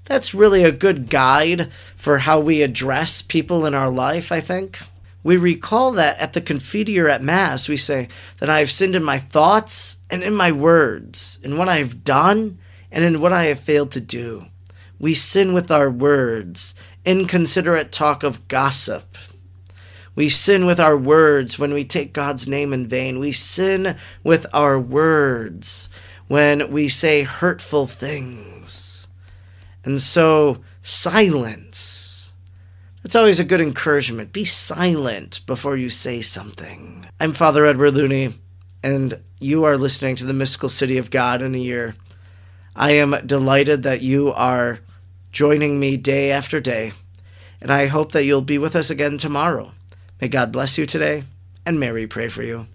That's 0.03 0.33
really 0.33 0.65
a 0.65 0.71
good 0.73 1.09
guide 1.09 1.71
for 1.95 2.17
how 2.17 2.41
we 2.41 2.61
address 2.61 3.21
people 3.21 3.65
in 3.65 3.73
our 3.73 3.89
life, 3.89 4.33
I 4.33 4.41
think. 4.41 4.79
We 5.23 5.37
recall 5.37 5.93
that 5.93 6.19
at 6.19 6.33
the 6.33 6.41
Confiteor 6.41 7.09
at 7.09 7.23
Mass, 7.23 7.69
we 7.69 7.77
say 7.77 8.09
that 8.39 8.49
I 8.49 8.59
have 8.59 8.69
sinned 8.69 8.97
in 8.97 9.03
my 9.05 9.17
thoughts 9.17 9.95
and 10.09 10.23
in 10.23 10.35
my 10.35 10.51
words, 10.51 11.39
in 11.41 11.57
what 11.57 11.69
I 11.69 11.77
have 11.77 12.03
done 12.03 12.59
and 12.91 13.05
in 13.05 13.21
what 13.21 13.31
I 13.31 13.45
have 13.45 13.61
failed 13.61 13.91
to 13.91 14.01
do. 14.01 14.47
We 14.99 15.13
sin 15.13 15.53
with 15.53 15.71
our 15.71 15.89
words, 15.89 16.75
inconsiderate 17.05 17.93
talk 17.93 18.23
of 18.23 18.45
gossip, 18.49 19.17
we 20.15 20.29
sin 20.29 20.65
with 20.65 20.79
our 20.79 20.97
words 20.97 21.59
when 21.59 21.73
we 21.73 21.83
take 21.83 22.13
God's 22.13 22.47
name 22.47 22.71
in 22.71 22.87
vain. 22.87 23.19
We 23.19 23.31
sin 23.33 23.97
with 24.23 24.45
our 24.53 24.79
words 24.79 25.89
when 26.27 26.71
we 26.71 26.87
say 26.87 27.23
hurtful 27.23 27.85
things. 27.85 29.07
And 29.83 30.01
so, 30.01 30.63
silence. 30.81 32.33
That's 33.03 33.15
always 33.15 33.39
a 33.39 33.45
good 33.45 33.61
encouragement. 33.61 34.33
Be 34.33 34.45
silent 34.45 35.45
before 35.45 35.77
you 35.77 35.89
say 35.89 36.21
something. 36.21 37.05
I'm 37.19 37.33
Father 37.33 37.65
Edward 37.65 37.91
Looney, 37.91 38.33
and 38.81 39.19
you 39.39 39.65
are 39.65 39.77
listening 39.77 40.15
to 40.15 40.25
the 40.25 40.33
Mystical 40.33 40.69
City 40.69 40.97
of 40.97 41.11
God 41.11 41.43
in 41.43 41.53
a 41.53 41.59
Year. 41.59 41.93
I 42.75 42.93
am 42.93 43.15
delighted 43.25 43.83
that 43.83 44.01
you 44.01 44.33
are 44.33 44.79
joining 45.31 45.79
me 45.79 45.97
day 45.97 46.31
after 46.31 46.59
day, 46.59 46.93
and 47.61 47.71
I 47.71 47.85
hope 47.85 48.13
that 48.13 48.23
you'll 48.23 48.41
be 48.41 48.57
with 48.57 48.75
us 48.75 48.89
again 48.89 49.19
tomorrow. 49.19 49.71
May 50.21 50.29
God 50.29 50.51
bless 50.51 50.77
you 50.77 50.85
today, 50.85 51.23
and 51.65 51.79
Mary 51.79 52.07
pray 52.07 52.29
for 52.29 52.41
you. 52.41 52.67